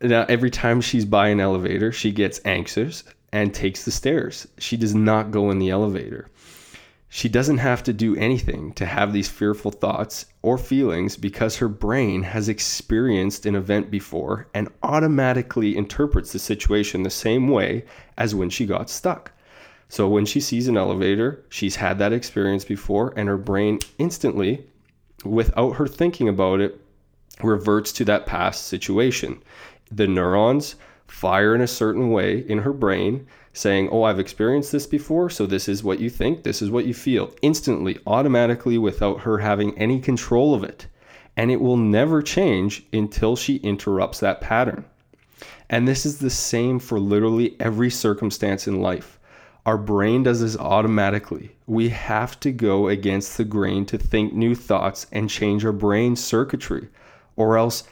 now 0.00 0.24
every 0.28 0.50
time 0.50 0.80
she's 0.80 1.04
by 1.04 1.28
an 1.28 1.40
elevator 1.40 1.92
she 1.92 2.12
gets 2.12 2.40
anxious 2.44 3.04
and 3.32 3.54
takes 3.54 3.84
the 3.84 3.90
stairs 3.90 4.46
she 4.58 4.76
does 4.76 4.94
not 4.94 5.30
go 5.30 5.50
in 5.50 5.58
the 5.58 5.70
elevator 5.70 6.28
She 7.16 7.28
doesn't 7.28 7.58
have 7.58 7.84
to 7.84 7.92
do 7.92 8.16
anything 8.16 8.72
to 8.72 8.84
have 8.84 9.12
these 9.12 9.28
fearful 9.28 9.70
thoughts 9.70 10.26
or 10.42 10.58
feelings 10.58 11.16
because 11.16 11.58
her 11.58 11.68
brain 11.68 12.24
has 12.24 12.48
experienced 12.48 13.46
an 13.46 13.54
event 13.54 13.88
before 13.88 14.48
and 14.52 14.68
automatically 14.82 15.76
interprets 15.76 16.32
the 16.32 16.40
situation 16.40 17.04
the 17.04 17.10
same 17.10 17.46
way 17.46 17.84
as 18.18 18.34
when 18.34 18.50
she 18.50 18.66
got 18.66 18.90
stuck. 18.90 19.30
So 19.88 20.08
when 20.08 20.26
she 20.26 20.40
sees 20.40 20.66
an 20.66 20.76
elevator, 20.76 21.44
she's 21.50 21.76
had 21.76 22.00
that 22.00 22.12
experience 22.12 22.64
before, 22.64 23.14
and 23.16 23.28
her 23.28 23.38
brain 23.38 23.78
instantly, 23.98 24.66
without 25.24 25.76
her 25.76 25.86
thinking 25.86 26.28
about 26.28 26.60
it, 26.60 26.80
reverts 27.40 27.92
to 27.92 28.04
that 28.06 28.26
past 28.26 28.66
situation. 28.66 29.40
The 29.92 30.08
neurons 30.08 30.74
fire 31.06 31.54
in 31.54 31.60
a 31.60 31.68
certain 31.68 32.10
way 32.10 32.40
in 32.40 32.58
her 32.58 32.72
brain 32.72 33.28
saying, 33.54 33.88
Oh, 33.90 34.02
I've 34.02 34.20
experienced 34.20 34.72
this 34.72 34.86
before, 34.86 35.30
so 35.30 35.46
this 35.46 35.68
is 35.68 35.82
what 35.82 36.00
you 36.00 36.10
think, 36.10 36.42
this 36.42 36.60
is 36.60 36.70
what 36.70 36.84
you 36.84 36.92
feel, 36.92 37.32
instantly, 37.40 37.98
automatically, 38.06 38.76
without 38.76 39.20
her 39.20 39.38
having 39.38 39.78
any 39.78 40.00
control 40.00 40.54
of 40.54 40.62
it. 40.62 40.86
And 41.36 41.50
it 41.50 41.60
will 41.60 41.78
never 41.78 42.20
change 42.20 42.84
until 42.92 43.36
she 43.36 43.56
interrupts 43.56 44.20
that 44.20 44.40
pattern. 44.40 44.84
And 45.70 45.88
this 45.88 46.04
is 46.04 46.18
the 46.18 46.30
same 46.30 46.78
for 46.78 47.00
literally 47.00 47.56
every 47.58 47.90
circumstance 47.90 48.68
in 48.68 48.82
life. 48.82 49.18
Our 49.66 49.78
brain 49.78 50.24
does 50.24 50.42
this 50.42 50.58
automatically. 50.58 51.56
We 51.66 51.88
have 51.88 52.38
to 52.40 52.52
go 52.52 52.88
against 52.88 53.38
the 53.38 53.44
grain 53.44 53.86
to 53.86 53.96
think 53.96 54.34
new 54.34 54.54
thoughts 54.54 55.06
and 55.10 55.30
change 55.30 55.64
our 55.64 55.72
brain 55.72 56.16
circuitry, 56.16 56.88
or 57.36 57.56
else 57.56 57.84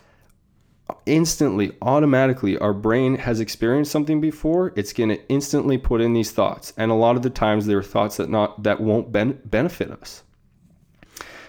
instantly, 1.06 1.76
automatically, 1.82 2.58
our 2.58 2.72
brain 2.72 3.16
has 3.16 3.40
experienced 3.40 3.90
something 3.90 4.20
before. 4.20 4.72
It's 4.76 4.92
going 4.92 5.10
to 5.10 5.28
instantly 5.28 5.78
put 5.78 6.00
in 6.00 6.12
these 6.12 6.30
thoughts, 6.30 6.72
and 6.76 6.90
a 6.90 6.94
lot 6.94 7.16
of 7.16 7.22
the 7.22 7.30
times 7.30 7.66
they're 7.66 7.82
thoughts 7.82 8.16
that 8.16 8.30
not 8.30 8.62
that 8.62 8.80
won't 8.80 9.12
ben- 9.12 9.40
benefit 9.44 9.90
us. 9.90 10.22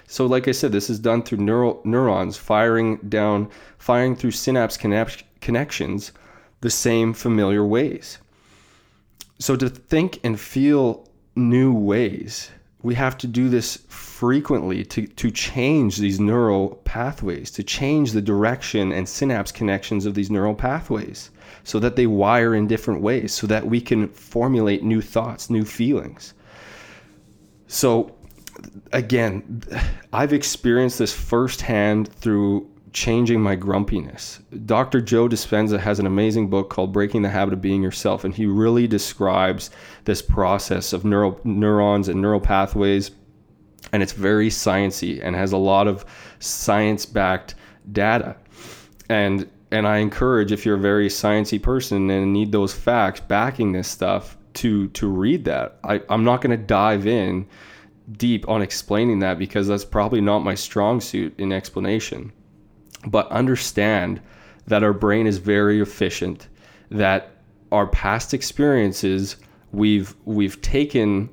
So, 0.06 0.26
like 0.26 0.46
I 0.48 0.52
said, 0.52 0.72
this 0.72 0.90
is 0.90 0.98
done 0.98 1.22
through 1.22 1.38
neural 1.38 1.80
neurons 1.84 2.36
firing 2.36 2.98
down, 3.08 3.48
firing 3.78 4.14
through 4.14 4.32
synapse 4.32 4.76
connect- 4.76 5.24
connections, 5.40 6.12
the 6.60 6.70
same 6.70 7.12
familiar 7.12 7.64
ways. 7.64 8.18
So, 9.38 9.56
to 9.56 9.68
think 9.68 10.20
and 10.22 10.38
feel 10.38 11.08
new 11.34 11.72
ways 11.72 12.50
we 12.84 12.94
have 12.94 13.16
to 13.16 13.26
do 13.26 13.48
this 13.48 13.78
frequently 13.88 14.84
to, 14.84 15.06
to 15.06 15.30
change 15.30 15.96
these 15.96 16.20
neural 16.20 16.76
pathways, 16.84 17.50
to 17.50 17.62
change 17.62 18.12
the 18.12 18.20
direction 18.20 18.92
and 18.92 19.08
synapse 19.08 19.50
connections 19.50 20.04
of 20.04 20.14
these 20.14 20.30
neural 20.30 20.54
pathways 20.54 21.30
so 21.64 21.78
that 21.80 21.96
they 21.96 22.06
wire 22.06 22.54
in 22.54 22.66
different 22.66 23.00
ways, 23.00 23.32
so 23.32 23.46
that 23.46 23.66
we 23.66 23.80
can 23.80 24.06
formulate 24.08 24.84
new 24.84 25.00
thoughts, 25.00 25.48
new 25.48 25.64
feelings. 25.64 26.34
So, 27.68 28.14
again, 28.92 29.62
I've 30.12 30.34
experienced 30.34 30.98
this 30.98 31.12
firsthand 31.12 32.12
through 32.12 32.70
changing 32.94 33.40
my 33.40 33.56
grumpiness. 33.56 34.40
Dr. 34.64 35.00
Joe 35.00 35.28
Dispenza 35.28 35.80
has 35.80 35.98
an 35.98 36.06
amazing 36.06 36.48
book 36.48 36.70
called 36.70 36.92
Breaking 36.92 37.22
the 37.22 37.28
Habit 37.28 37.52
of 37.52 37.60
Being 37.60 37.82
Yourself, 37.82 38.24
and 38.24 38.32
he 38.32 38.46
really 38.46 38.86
describes 38.86 39.70
this 40.04 40.22
process 40.22 40.92
of 40.92 41.04
neural 41.04 41.38
neurons 41.42 42.08
and 42.08 42.22
neural 42.22 42.40
pathways. 42.40 43.10
And 43.92 44.02
it's 44.02 44.12
very 44.12 44.48
sciency 44.48 45.20
and 45.22 45.36
has 45.36 45.52
a 45.52 45.58
lot 45.58 45.88
of 45.88 46.04
science-backed 46.38 47.56
data. 47.92 48.36
And 49.10 49.50
and 49.70 49.88
I 49.88 49.98
encourage 49.98 50.52
if 50.52 50.64
you're 50.64 50.76
a 50.76 50.80
very 50.80 51.08
sciency 51.08 51.60
person 51.60 52.08
and 52.08 52.32
need 52.32 52.52
those 52.52 52.72
facts 52.72 53.20
backing 53.20 53.72
this 53.72 53.88
stuff 53.88 54.38
to 54.54 54.88
to 54.88 55.08
read 55.08 55.44
that. 55.46 55.78
I, 55.82 56.00
I'm 56.08 56.24
not 56.24 56.40
going 56.40 56.58
to 56.58 56.64
dive 56.64 57.06
in 57.06 57.46
deep 58.12 58.48
on 58.48 58.62
explaining 58.62 59.18
that 59.18 59.38
because 59.38 59.66
that's 59.66 59.84
probably 59.84 60.20
not 60.20 60.40
my 60.40 60.54
strong 60.54 61.00
suit 61.00 61.34
in 61.38 61.52
explanation 61.52 62.32
but 63.06 63.30
understand 63.30 64.20
that 64.66 64.82
our 64.82 64.92
brain 64.92 65.26
is 65.26 65.38
very 65.38 65.80
efficient 65.80 66.48
that 66.90 67.30
our 67.72 67.86
past 67.86 68.34
experiences 68.34 69.36
we've 69.72 70.14
we've 70.24 70.60
taken 70.62 71.28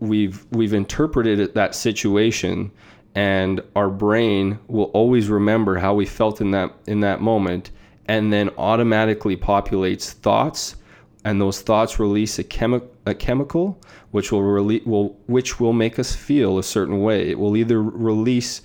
we've 0.00 0.46
we've 0.50 0.74
interpreted 0.74 1.54
that 1.54 1.74
situation 1.74 2.70
and 3.14 3.60
our 3.76 3.90
brain 3.90 4.58
will 4.68 4.90
always 4.94 5.28
remember 5.28 5.78
how 5.78 5.94
we 5.94 6.06
felt 6.06 6.40
in 6.40 6.50
that 6.50 6.72
in 6.86 7.00
that 7.00 7.20
moment 7.20 7.70
and 8.06 8.32
then 8.32 8.50
automatically 8.58 9.36
populates 9.36 10.12
thoughts 10.12 10.76
and 11.24 11.40
those 11.40 11.60
thoughts 11.60 11.98
release 11.98 12.38
a, 12.38 12.44
chemi- 12.44 12.86
a 13.06 13.14
chemical 13.14 13.80
which 14.10 14.32
will, 14.32 14.40
rele- 14.40 14.84
will 14.86 15.18
which 15.26 15.60
will 15.60 15.72
make 15.72 15.98
us 15.98 16.14
feel 16.14 16.58
a 16.58 16.62
certain 16.62 17.00
way. 17.00 17.30
It 17.30 17.38
will 17.38 17.56
either 17.56 17.82
release 17.82 18.62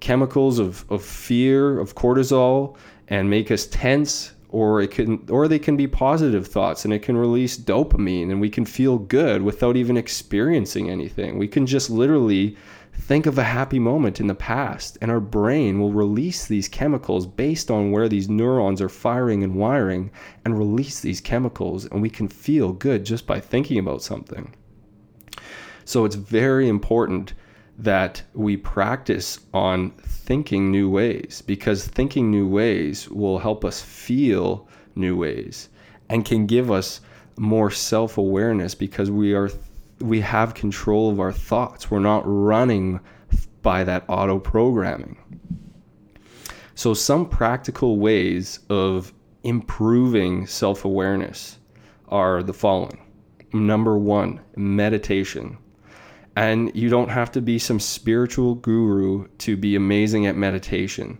chemicals 0.00 0.58
of, 0.58 0.84
of 0.90 1.02
fear, 1.04 1.78
of 1.78 1.94
cortisol, 1.94 2.76
and 3.08 3.28
make 3.30 3.50
us 3.50 3.66
tense, 3.66 4.32
or 4.50 4.80
it 4.80 4.90
can 4.90 5.26
or 5.28 5.46
they 5.46 5.58
can 5.58 5.76
be 5.76 5.86
positive 5.86 6.46
thoughts 6.46 6.84
and 6.84 6.94
it 6.94 7.02
can 7.02 7.16
release 7.16 7.58
dopamine 7.58 8.30
and 8.30 8.40
we 8.40 8.48
can 8.48 8.64
feel 8.64 8.98
good 8.98 9.42
without 9.42 9.76
even 9.76 9.96
experiencing 9.96 10.90
anything. 10.90 11.38
We 11.38 11.48
can 11.48 11.66
just 11.66 11.90
literally 11.90 12.56
think 12.94 13.26
of 13.26 13.38
a 13.38 13.44
happy 13.44 13.78
moment 13.78 14.20
in 14.20 14.26
the 14.26 14.34
past 14.34 14.98
and 15.00 15.10
our 15.10 15.20
brain 15.20 15.78
will 15.78 15.92
release 15.92 16.46
these 16.46 16.68
chemicals 16.68 17.26
based 17.26 17.70
on 17.70 17.92
where 17.92 18.08
these 18.08 18.28
neurons 18.28 18.80
are 18.80 18.88
firing 18.88 19.44
and 19.44 19.54
wiring 19.54 20.10
and 20.44 20.58
release 20.58 21.00
these 21.00 21.20
chemicals 21.20 21.84
and 21.84 22.00
we 22.02 22.10
can 22.10 22.26
feel 22.26 22.72
good 22.72 23.04
just 23.04 23.26
by 23.26 23.38
thinking 23.38 23.78
about 23.78 24.02
something. 24.02 24.54
So 25.84 26.04
it's 26.04 26.16
very 26.16 26.68
important 26.68 27.34
that 27.78 28.22
we 28.34 28.56
practice 28.56 29.38
on 29.54 29.90
thinking 29.90 30.70
new 30.70 30.90
ways 30.90 31.42
because 31.46 31.86
thinking 31.86 32.30
new 32.30 32.46
ways 32.46 33.08
will 33.08 33.38
help 33.38 33.64
us 33.64 33.80
feel 33.80 34.68
new 34.96 35.16
ways 35.16 35.68
and 36.08 36.24
can 36.24 36.46
give 36.46 36.70
us 36.70 37.00
more 37.36 37.70
self-awareness 37.70 38.74
because 38.74 39.10
we 39.10 39.32
are 39.32 39.50
we 40.00 40.20
have 40.20 40.54
control 40.54 41.10
of 41.10 41.18
our 41.18 41.32
thoughts. 41.32 41.90
We're 41.90 41.98
not 41.98 42.22
running 42.24 43.00
by 43.62 43.84
that 43.84 44.04
auto 44.08 44.38
programming 44.38 45.16
so 46.78 46.94
some 46.94 47.28
practical 47.28 47.96
ways 47.96 48.60
of 48.70 49.12
improving 49.42 50.46
self-awareness 50.46 51.58
are 52.06 52.40
the 52.44 52.52
following. 52.52 53.00
Number 53.52 53.98
1 53.98 54.40
meditation 54.54 55.58
and 56.38 56.70
you 56.72 56.88
don't 56.88 57.08
have 57.08 57.32
to 57.32 57.40
be 57.40 57.58
some 57.58 57.80
spiritual 57.80 58.54
guru 58.54 59.26
to 59.38 59.56
be 59.56 59.74
amazing 59.74 60.24
at 60.28 60.36
meditation. 60.36 61.18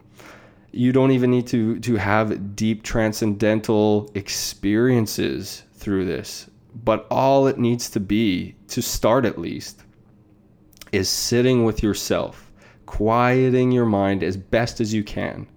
You 0.71 0.93
don't 0.93 1.11
even 1.11 1.33
need 1.33 1.49
to, 1.49 1.81
to 1.81 1.97
have 1.97 2.55
deep 2.55 2.85
transcendental 2.85 4.13
experiences 4.15 5.65
through 5.75 6.05
this. 6.05 6.49
But 6.85 7.09
all 7.11 7.49
it 7.49 7.59
needs 7.59 7.91
to 7.91 7.99
be, 7.99 8.55
to 8.69 8.81
start 8.81 9.25
at 9.25 9.41
least, 9.41 9.83
is 10.93 11.09
sitting 11.09 11.65
with 11.65 11.83
yourself, 11.83 12.53
quieting 12.87 13.73
your 13.73 13.87
mind 13.87 14.23
as 14.23 14.37
best 14.37 14.81
as 14.81 14.95
you 14.95 15.03
can, 15.03 15.49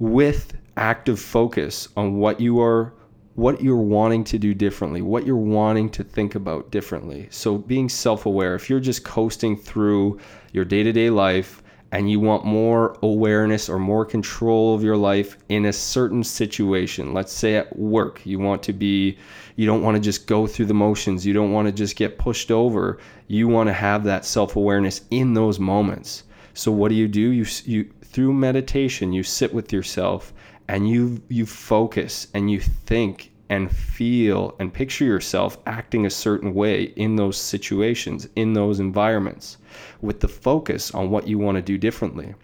with 0.00 0.52
active 0.76 1.18
focus 1.18 1.88
on 1.96 2.18
what 2.18 2.42
you 2.42 2.60
are 2.60 2.92
what 3.34 3.62
you're 3.62 3.76
wanting 3.76 4.24
to 4.24 4.38
do 4.38 4.52
differently, 4.52 5.00
what 5.00 5.24
you're 5.26 5.36
wanting 5.36 5.88
to 5.90 6.04
think 6.04 6.34
about 6.34 6.70
differently. 6.70 7.26
So 7.30 7.56
being 7.56 7.88
self-aware, 7.88 8.54
if 8.54 8.68
you're 8.68 8.80
just 8.80 9.04
coasting 9.04 9.56
through 9.56 10.20
your 10.52 10.64
day-to-day 10.64 11.08
life 11.08 11.62
and 11.92 12.10
you 12.10 12.20
want 12.20 12.44
more 12.44 12.98
awareness 13.02 13.68
or 13.68 13.78
more 13.78 14.04
control 14.04 14.74
of 14.74 14.82
your 14.82 14.96
life 14.96 15.38
in 15.48 15.66
a 15.66 15.72
certain 15.72 16.22
situation, 16.24 17.14
let's 17.14 17.32
say 17.32 17.56
at 17.56 17.78
work, 17.78 18.24
you 18.24 18.38
want 18.38 18.62
to 18.64 18.72
be 18.72 19.18
you 19.56 19.66
don't 19.66 19.82
want 19.82 19.94
to 19.94 20.00
just 20.00 20.26
go 20.26 20.46
through 20.46 20.66
the 20.66 20.74
motions, 20.74 21.26
you 21.26 21.34
don't 21.34 21.52
want 21.52 21.68
to 21.68 21.72
just 21.72 21.96
get 21.96 22.18
pushed 22.18 22.50
over. 22.50 22.98
You 23.28 23.48
want 23.48 23.68
to 23.68 23.74
have 23.74 24.04
that 24.04 24.24
self-awareness 24.24 25.02
in 25.10 25.34
those 25.34 25.58
moments. 25.58 26.24
So 26.54 26.72
what 26.72 26.88
do 26.88 26.94
you 26.94 27.08
do? 27.08 27.30
You 27.30 27.46
you 27.64 27.90
through 28.04 28.34
meditation, 28.34 29.12
you 29.12 29.22
sit 29.22 29.54
with 29.54 29.72
yourself 29.72 30.34
and 30.72 30.88
you 30.88 31.20
you 31.28 31.44
focus 31.44 32.28
and 32.32 32.50
you 32.50 32.58
think 32.58 33.30
and 33.50 33.70
feel 33.70 34.56
and 34.58 34.72
picture 34.72 35.04
yourself 35.04 35.58
acting 35.66 36.06
a 36.06 36.10
certain 36.10 36.54
way 36.54 36.84
in 36.96 37.14
those 37.14 37.36
situations, 37.36 38.26
in 38.36 38.54
those 38.54 38.80
environments, 38.80 39.58
with 40.00 40.20
the 40.20 40.28
focus 40.28 40.90
on 40.92 41.10
what 41.10 41.28
you 41.28 41.38
want 41.38 41.56
to 41.56 41.62
do 41.62 41.76
differently. 41.76 42.34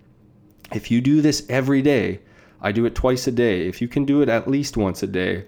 If 0.74 0.90
you 0.90 1.00
do 1.00 1.22
this 1.22 1.46
every 1.48 1.80
day, 1.80 2.20
I 2.60 2.70
do 2.70 2.84
it 2.84 2.94
twice 2.94 3.26
a 3.26 3.32
day. 3.32 3.66
If 3.66 3.80
you 3.80 3.88
can 3.88 4.04
do 4.04 4.20
it 4.20 4.28
at 4.28 4.46
least 4.46 4.76
once 4.76 5.02
a 5.02 5.06
day, 5.06 5.46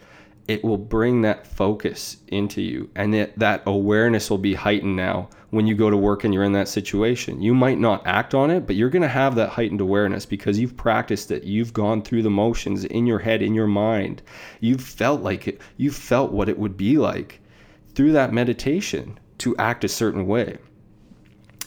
it 0.49 0.65
will 0.65 0.79
bring 0.79 1.21
that 1.21 1.47
focus 1.47 2.17
into 2.29 2.63
you 2.63 2.89
and 2.97 3.15
it, 3.15 3.39
that 3.39 3.63
awareness 3.67 4.31
will 4.31 4.39
be 4.39 4.55
heightened 4.55 4.97
now 4.97 5.29
when 5.51 5.67
you 5.67 5.75
go 5.75 5.91
to 5.91 5.97
work 5.97 6.25
and 6.25 6.33
you're 6.33 6.45
in 6.45 6.53
that 6.53 6.69
situation. 6.69 7.43
You 7.43 7.55
might 7.55 7.79
not 7.79 8.07
act 8.07 8.35
on 8.35 8.51
it 8.51 8.67
but 8.67 8.77
you're 8.77 8.91
going 8.91 9.03
to 9.03 9.09
have 9.09 9.35
that 9.35 9.51
heightened 9.51 9.81
awareness 9.81 10.25
because 10.25 10.59
you've 10.59 10.77
practiced 10.77 11.31
it. 11.31 11.45
You've 11.45 11.73
gone 11.73 12.03
through 12.03 12.23
the 12.23 12.31
motions 12.31 12.85
in 12.85 13.07
your 13.07 13.19
head 13.19 13.43
in 13.43 13.55
your 13.55 13.67
mind. 13.67 14.23
You've 14.61 14.83
felt 14.83 15.23
like 15.23 15.49
it. 15.49 15.61
You've 15.77 15.97
felt 15.97 16.33
what 16.33 16.49
it 16.49 16.59
would 16.59 16.77
be 16.77 16.99
like 16.99 17.41
through 17.95 18.13
that 18.13 18.33
meditation 18.33 19.19
to 19.39 19.57
act 19.57 19.85
a 19.85 19.89
certain 19.89 20.27
way. 20.27 20.59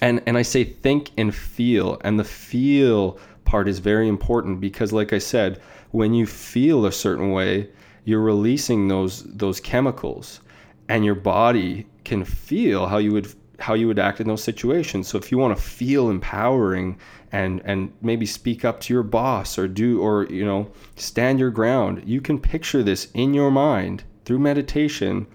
And 0.01 0.21
and 0.25 0.37
I 0.37 0.41
say 0.41 0.63
think 0.63 1.11
and 1.17 1.33
feel, 1.33 1.97
and 2.03 2.19
the 2.19 2.23
feel 2.23 3.19
part 3.45 3.67
is 3.67 3.79
very 3.79 4.07
important 4.07 4.59
because 4.59 4.91
like 4.91 5.13
I 5.13 5.19
said, 5.19 5.61
when 5.91 6.13
you 6.13 6.25
feel 6.25 6.85
a 6.85 6.91
certain 6.91 7.31
way, 7.31 7.69
you're 8.05 8.21
releasing 8.21 8.87
those 8.87 9.23
those 9.23 9.59
chemicals 9.59 10.41
and 10.89 11.05
your 11.05 11.15
body 11.15 11.85
can 12.03 12.25
feel 12.25 12.87
how 12.87 12.97
you 12.97 13.11
would 13.11 13.33
how 13.59 13.73
you 13.73 13.87
would 13.87 13.99
act 13.99 14.19
in 14.19 14.27
those 14.27 14.43
situations. 14.43 15.07
So 15.07 15.17
if 15.17 15.31
you 15.31 15.37
want 15.37 15.55
to 15.55 15.63
feel 15.63 16.09
empowering 16.09 16.97
and 17.31 17.61
and 17.65 17.93
maybe 18.01 18.25
speak 18.25 18.65
up 18.65 18.79
to 18.81 18.93
your 18.93 19.03
boss 19.03 19.57
or 19.57 19.67
do 19.67 20.01
or 20.01 20.25
you 20.25 20.45
know 20.45 20.71
stand 20.95 21.39
your 21.39 21.51
ground, 21.51 22.03
you 22.05 22.21
can 22.21 22.39
picture 22.39 22.83
this 22.83 23.11
in 23.13 23.33
your 23.33 23.51
mind 23.51 24.03
through 24.25 24.39
meditation 24.39 25.27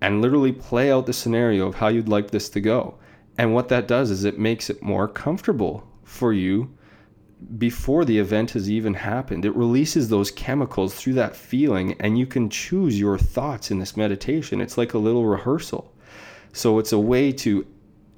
and 0.00 0.22
literally 0.22 0.52
play 0.52 0.92
out 0.92 1.06
the 1.06 1.12
scenario 1.12 1.66
of 1.66 1.76
how 1.76 1.88
you'd 1.88 2.08
like 2.08 2.30
this 2.30 2.48
to 2.50 2.60
go. 2.60 2.96
And 3.36 3.54
what 3.54 3.68
that 3.68 3.88
does 3.88 4.10
is 4.10 4.24
it 4.24 4.38
makes 4.38 4.70
it 4.70 4.82
more 4.82 5.08
comfortable 5.08 5.86
for 6.04 6.32
you 6.32 6.70
before 7.56 8.04
the 8.04 8.18
event 8.18 8.50
has 8.52 8.68
even 8.70 8.94
happened. 8.94 9.44
It 9.44 9.54
releases 9.54 10.08
those 10.08 10.30
chemicals 10.30 10.94
through 10.94 11.14
that 11.14 11.36
feeling, 11.36 11.94
and 12.00 12.18
you 12.18 12.26
can 12.26 12.50
choose 12.50 12.98
your 12.98 13.16
thoughts 13.16 13.70
in 13.70 13.78
this 13.78 13.96
meditation. 13.96 14.60
It's 14.60 14.76
like 14.76 14.94
a 14.94 14.98
little 14.98 15.24
rehearsal. 15.24 15.92
So 16.52 16.78
it's 16.78 16.92
a 16.92 16.98
way 16.98 17.32
to 17.32 17.66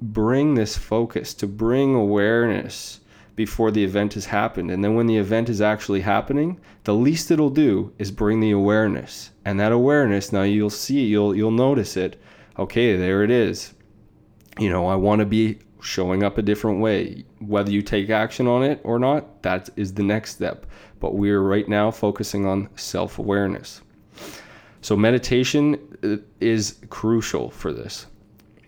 bring 0.01 0.55
this 0.55 0.77
focus, 0.77 1.33
to 1.35 1.47
bring 1.47 1.95
awareness 1.95 2.99
before 3.35 3.71
the 3.71 3.83
event 3.83 4.13
has 4.13 4.25
happened. 4.25 4.71
And 4.71 4.83
then 4.83 4.95
when 4.95 5.07
the 5.07 5.17
event 5.17 5.49
is 5.49 5.61
actually 5.61 6.01
happening, 6.01 6.59
the 6.83 6.93
least 6.93 7.31
it'll 7.31 7.49
do 7.49 7.93
is 7.97 8.11
bring 8.11 8.39
the 8.39 8.51
awareness. 8.51 9.31
And 9.45 9.59
that 9.59 9.71
awareness, 9.71 10.31
now 10.31 10.43
you'll 10.43 10.69
see, 10.69 11.05
you'll 11.05 11.35
you'll 11.35 11.51
notice 11.51 11.95
it. 11.95 12.21
Okay, 12.57 12.95
there 12.95 13.23
it 13.23 13.31
is 13.31 13.73
you 14.59 14.69
know, 14.69 14.87
I 14.87 14.95
want 14.95 15.19
to 15.19 15.25
be 15.25 15.59
showing 15.81 16.23
up 16.23 16.37
a 16.37 16.41
different 16.41 16.79
way. 16.79 17.25
Whether 17.39 17.71
you 17.71 17.81
take 17.81 18.09
action 18.09 18.47
on 18.47 18.63
it 18.63 18.79
or 18.83 18.99
not, 18.99 19.41
that 19.43 19.69
is 19.75 19.93
the 19.93 20.03
next 20.03 20.35
step. 20.35 20.65
But 20.99 21.15
we're 21.15 21.41
right 21.41 21.67
now 21.67 21.91
focusing 21.91 22.45
on 22.45 22.69
self 22.75 23.17
awareness. 23.17 23.81
So, 24.81 24.95
meditation 24.95 25.97
uh, 26.03 26.17
is 26.39 26.79
crucial 26.89 27.49
for 27.49 27.71
this. 27.71 28.07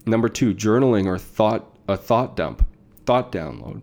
Number 0.06 0.30
two, 0.30 0.54
journaling 0.54 1.06
or 1.06 1.18
thought, 1.18 1.78
a 1.88 1.98
thought 1.98 2.36
dump, 2.36 2.66
thought 3.06 3.32
download. 3.32 3.82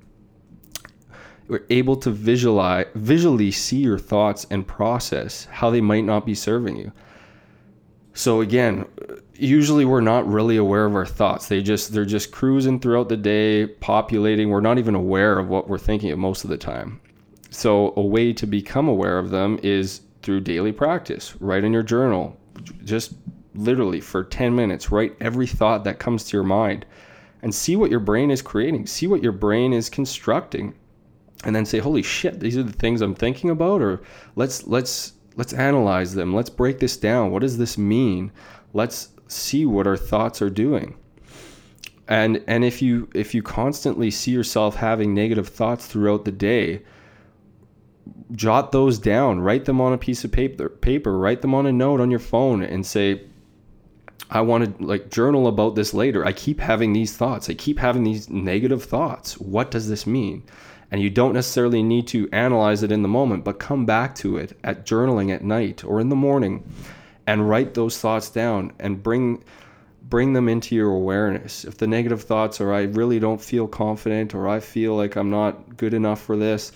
We're 1.49 1.65
able 1.71 1.97
to 1.97 2.11
visualize, 2.11 2.87
visually 2.95 3.51
see 3.51 3.79
your 3.79 3.99
thoughts 3.99 4.47
and 4.51 4.67
process 4.67 5.47
how 5.47 5.71
they 5.71 5.81
might 5.81 6.05
not 6.05 6.25
be 6.25 6.35
serving 6.35 6.77
you. 6.77 6.93
So 8.13 8.41
again, 8.41 8.87
usually 9.35 9.85
we're 9.85 10.01
not 10.01 10.29
really 10.29 10.57
aware 10.57 10.85
of 10.85 10.95
our 10.95 11.07
thoughts. 11.07 11.49
They 11.49 11.63
just 11.63 11.93
they're 11.93 12.05
just 12.05 12.31
cruising 12.31 12.79
throughout 12.79 13.09
the 13.09 13.17
day, 13.17 13.67
populating. 13.67 14.51
We're 14.51 14.61
not 14.61 14.79
even 14.79 14.95
aware 14.95 15.39
of 15.39 15.49
what 15.49 15.69
we're 15.69 15.79
thinking 15.79 16.11
of 16.11 16.19
most 16.19 16.45
of 16.45 16.51
the 16.51 16.59
time. 16.59 17.01
So 17.51 17.95
a 17.97 18.03
way 18.03 18.33
to 18.35 18.47
become 18.47 18.89
aware 18.89 19.19
of 19.19 19.31
them 19.31 19.59
is 19.63 20.03
through 20.23 20.43
daily 20.43 20.73
practice. 20.73 21.35
Write 21.41 21.65
in 21.65 21.73
your 21.73 21.83
journal. 21.83 22.37
Just 22.85 23.15
literally 23.55 24.01
for 24.01 24.25
10 24.25 24.55
minutes, 24.55 24.91
write 24.91 25.17
every 25.21 25.47
thought 25.47 25.85
that 25.85 25.99
comes 25.99 26.25
to 26.25 26.37
your 26.37 26.45
mind 26.45 26.87
and 27.43 27.55
see 27.55 27.77
what 27.77 27.91
your 27.91 28.01
brain 28.01 28.31
is 28.31 28.43
creating. 28.43 28.87
See 28.87 29.07
what 29.07 29.23
your 29.23 29.33
brain 29.33 29.73
is 29.73 29.89
constructing. 29.89 30.75
And 31.43 31.57
then 31.57 31.65
say, 31.65 31.79
"Holy 31.79 32.03
shit, 32.03 32.41
these 32.41 32.59
are 32.59 32.63
the 32.63 32.73
things 32.73 33.01
I'm 33.01 33.15
thinking 33.15 33.49
about." 33.49 33.81
Or 33.81 34.03
let's 34.37 34.67
let's 34.67 35.15
let's 35.37 35.55
analyze 35.55 36.15
them. 36.15 36.35
Let's 36.35 36.51
break 36.51 36.81
this 36.81 36.97
down. 36.97 37.31
What 37.31 37.41
does 37.41 37.57
this 37.57 37.79
mean? 37.79 38.31
Let's 38.75 39.09
see 39.27 39.65
what 39.65 39.87
our 39.87 39.97
thoughts 39.97 40.43
are 40.43 40.51
doing. 40.51 40.97
And 42.09 42.43
and 42.47 42.65
if 42.65 42.83
you 42.83 43.09
if 43.15 43.35
you 43.35 43.43
constantly 43.43 44.11
see 44.11 44.33
yourself 44.33 44.77
having 44.77 45.15
negative 45.15 45.49
thoughts 45.49 45.87
throughout 45.87 46.27
the 46.27 46.33
day, 46.33 46.83
jot 48.33 48.73
those 48.73 48.99
down, 48.99 49.41
write 49.41 49.65
them 49.65 49.81
on 49.81 49.93
a 49.93 49.99
piece 49.99 50.25
of 50.25 50.33
paper, 50.33 50.69
paper, 50.69 51.17
write 51.19 51.41
them 51.41 51.55
on 51.55 51.67
a 51.67 51.73
note 51.73 52.01
on 52.01 52.11
your 52.11 52.21
phone 52.21 52.63
and 52.63 52.85
say 52.85 53.23
I 54.31 54.43
want 54.43 54.79
to 54.79 54.85
like 54.85 55.11
journal 55.11 55.49
about 55.49 55.75
this 55.75 55.93
later. 55.93 56.25
I 56.25 56.33
keep 56.33 56.61
having 56.61 56.93
these 56.93 57.17
thoughts. 57.17 57.51
I 57.51 57.55
keep 57.55 57.81
having 57.81 58.05
these 58.05 58.31
negative 58.31 58.85
thoughts. 58.85 59.37
What 59.39 59.73
does 59.73 59.89
this 59.89 60.07
mean? 60.07 60.45
And 60.93 61.03
you 61.03 61.11
don't 61.11 61.35
necessarily 61.35 61.83
need 61.83 62.07
to 62.09 62.29
analyze 62.31 62.85
it 62.85 62.93
in 62.93 63.03
the 63.03 63.09
moment, 63.09 63.45
but 63.45 63.59
come 63.59 63.87
back 63.87 64.15
to 64.17 64.37
it 64.37 64.57
at 64.63 64.87
journaling 64.87 65.35
at 65.35 65.43
night 65.43 65.85
or 65.85 66.01
in 66.01 66.11
the 66.11 66.17
morning 66.17 66.65
and 67.27 67.49
write 67.49 67.75
those 67.75 67.99
thoughts 67.99 68.31
down 68.31 68.73
and 68.79 69.03
bring 69.03 69.43
bring 70.09 70.33
them 70.33 70.49
into 70.49 70.75
your 70.75 70.91
awareness. 70.91 71.65
If 71.65 71.79
the 71.79 71.87
negative 71.87 72.23
thoughts 72.23 72.61
are 72.61 72.73
I 72.73 72.83
really 72.83 73.21
don't 73.21 73.41
feel 73.41 73.69
confident 73.69 74.35
or 74.35 74.49
I 74.49 74.59
feel 74.59 74.97
like 74.97 75.17
I'm 75.17 75.31
not 75.31 75.77
good 75.77 75.95
enough 75.95 76.21
for 76.21 76.37
this, 76.37 76.73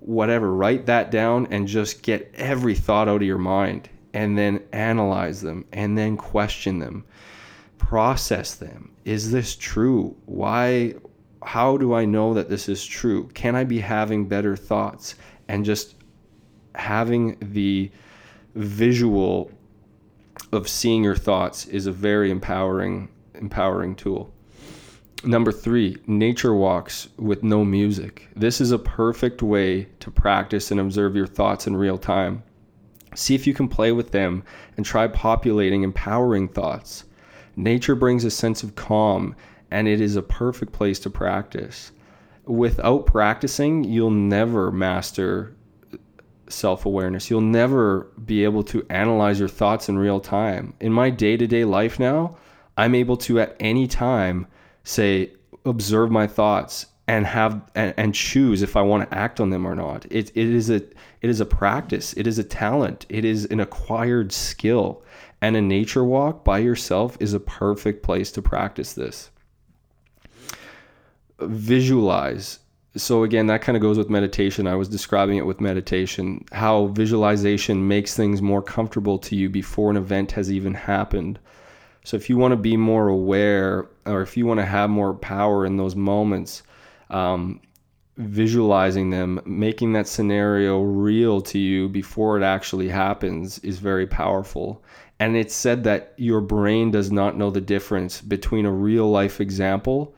whatever, 0.00 0.52
write 0.52 0.86
that 0.86 1.10
down 1.10 1.48
and 1.50 1.68
just 1.68 2.02
get 2.02 2.30
every 2.34 2.74
thought 2.74 3.08
out 3.08 3.20
of 3.20 3.28
your 3.28 3.38
mind 3.38 3.88
and 4.14 4.38
then 4.38 4.62
analyze 4.72 5.42
them 5.42 5.66
and 5.72 5.98
then 5.98 6.16
question 6.16 6.78
them. 6.78 7.04
Process 7.76 8.54
them. 8.54 8.92
Is 9.04 9.30
this 9.30 9.56
true? 9.56 10.16
Why 10.24 10.94
how 11.42 11.76
do 11.76 11.92
I 11.92 12.06
know 12.06 12.32
that 12.32 12.48
this 12.48 12.70
is 12.70 12.86
true? 12.86 13.28
Can 13.34 13.54
I 13.54 13.64
be 13.64 13.80
having 13.80 14.26
better 14.26 14.56
thoughts? 14.56 15.16
And 15.48 15.62
just 15.62 15.96
having 16.74 17.36
the 17.40 17.90
visual 18.54 19.50
of 20.52 20.68
seeing 20.68 21.04
your 21.04 21.16
thoughts 21.16 21.66
is 21.66 21.86
a 21.86 21.92
very 21.92 22.30
empowering 22.30 23.08
empowering 23.34 23.96
tool. 23.96 24.32
Number 25.24 25.52
3, 25.52 25.96
nature 26.06 26.54
walks 26.54 27.08
with 27.16 27.42
no 27.42 27.64
music. 27.64 28.28
This 28.36 28.60
is 28.60 28.70
a 28.70 28.78
perfect 28.78 29.42
way 29.42 29.88
to 30.00 30.10
practice 30.10 30.70
and 30.70 30.78
observe 30.78 31.16
your 31.16 31.26
thoughts 31.26 31.66
in 31.66 31.76
real 31.76 31.98
time. 31.98 32.42
See 33.14 33.34
if 33.34 33.46
you 33.46 33.54
can 33.54 33.68
play 33.68 33.92
with 33.92 34.10
them 34.10 34.44
and 34.76 34.84
try 34.84 35.06
populating 35.08 35.82
empowering 35.82 36.48
thoughts. 36.48 37.04
Nature 37.56 37.94
brings 37.94 38.24
a 38.24 38.30
sense 38.30 38.62
of 38.62 38.74
calm 38.74 39.36
and 39.70 39.88
it 39.88 40.00
is 40.00 40.16
a 40.16 40.22
perfect 40.22 40.72
place 40.72 40.98
to 41.00 41.10
practice. 41.10 41.92
Without 42.44 43.06
practicing, 43.06 43.84
you'll 43.84 44.10
never 44.10 44.70
master 44.70 45.54
self 46.48 46.84
awareness. 46.86 47.30
You'll 47.30 47.40
never 47.40 48.10
be 48.24 48.44
able 48.44 48.62
to 48.64 48.86
analyze 48.90 49.38
your 49.38 49.48
thoughts 49.48 49.88
in 49.88 49.98
real 49.98 50.20
time. 50.20 50.74
In 50.80 50.92
my 50.92 51.10
day 51.10 51.36
to 51.36 51.46
day 51.46 51.64
life 51.64 51.98
now, 51.98 52.36
I'm 52.76 52.94
able 52.94 53.16
to 53.18 53.40
at 53.40 53.56
any 53.60 53.86
time 53.86 54.46
say, 54.82 55.32
observe 55.64 56.10
my 56.10 56.26
thoughts 56.26 56.86
and 57.06 57.26
have 57.26 57.70
and, 57.74 57.94
and 57.96 58.14
choose 58.14 58.62
if 58.62 58.76
I 58.76 58.82
want 58.82 59.08
to 59.10 59.16
act 59.16 59.40
on 59.40 59.50
them 59.50 59.66
or 59.66 59.74
not. 59.74 60.06
It, 60.10 60.30
it 60.34 60.48
is 60.48 60.70
a 60.70 60.76
it 60.76 61.30
is 61.30 61.40
a 61.40 61.46
practice. 61.46 62.12
It 62.14 62.26
is 62.26 62.38
a 62.38 62.44
talent. 62.44 63.06
It 63.08 63.24
is 63.24 63.44
an 63.46 63.60
acquired 63.60 64.32
skill. 64.32 65.02
And 65.40 65.56
a 65.56 65.60
nature 65.60 66.04
walk 66.04 66.42
by 66.42 66.58
yourself 66.58 67.18
is 67.20 67.34
a 67.34 67.40
perfect 67.40 68.02
place 68.02 68.32
to 68.32 68.40
practice 68.40 68.94
this 68.94 69.30
visualize. 71.40 72.60
So 72.96 73.24
again, 73.24 73.48
that 73.48 73.62
kind 73.62 73.76
of 73.76 73.82
goes 73.82 73.98
with 73.98 74.08
meditation. 74.08 74.66
I 74.66 74.76
was 74.76 74.88
describing 74.88 75.36
it 75.36 75.46
with 75.46 75.60
meditation, 75.60 76.44
how 76.52 76.86
visualization 76.88 77.88
makes 77.88 78.14
things 78.14 78.40
more 78.40 78.62
comfortable 78.62 79.18
to 79.18 79.34
you 79.34 79.48
before 79.48 79.90
an 79.90 79.96
event 79.96 80.32
has 80.32 80.50
even 80.50 80.74
happened. 80.74 81.38
So 82.04 82.16
if 82.16 82.30
you 82.30 82.36
want 82.36 82.52
to 82.52 82.56
be 82.56 82.76
more 82.76 83.08
aware, 83.08 83.88
or 84.06 84.22
if 84.22 84.36
you 84.36 84.46
want 84.46 84.60
to 84.60 84.66
have 84.66 84.90
more 84.90 85.14
power 85.14 85.66
in 85.66 85.76
those 85.76 85.96
moments, 85.96 86.62
um, 87.14 87.60
visualizing 88.16 89.10
them, 89.10 89.40
making 89.46 89.92
that 89.92 90.08
scenario 90.08 90.82
real 90.82 91.40
to 91.40 91.58
you 91.58 91.88
before 91.88 92.36
it 92.36 92.42
actually 92.42 92.88
happens 92.88 93.58
is 93.60 93.78
very 93.78 94.06
powerful. 94.06 94.84
And 95.20 95.36
it's 95.36 95.54
said 95.54 95.84
that 95.84 96.12
your 96.16 96.40
brain 96.40 96.90
does 96.90 97.12
not 97.12 97.38
know 97.38 97.50
the 97.50 97.60
difference 97.60 98.20
between 98.20 98.66
a 98.66 98.72
real 98.72 99.08
life 99.10 99.40
example 99.40 100.14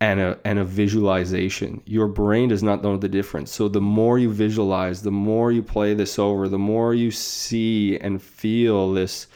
and 0.00 0.20
a 0.20 0.38
and 0.44 0.58
a 0.58 0.64
visualization. 0.64 1.80
Your 1.86 2.08
brain 2.08 2.48
does 2.50 2.62
not 2.62 2.82
know 2.82 2.98
the 2.98 3.08
difference. 3.08 3.50
So 3.50 3.68
the 3.68 3.80
more 3.80 4.18
you 4.18 4.30
visualize, 4.30 5.00
the 5.00 5.10
more 5.10 5.50
you 5.50 5.62
play 5.62 5.94
this 5.94 6.18
over, 6.18 6.46
the 6.46 6.58
more 6.58 6.94
you 6.94 7.10
see 7.10 7.98
and 7.98 8.22
feel 8.22 8.92
this 8.92 9.28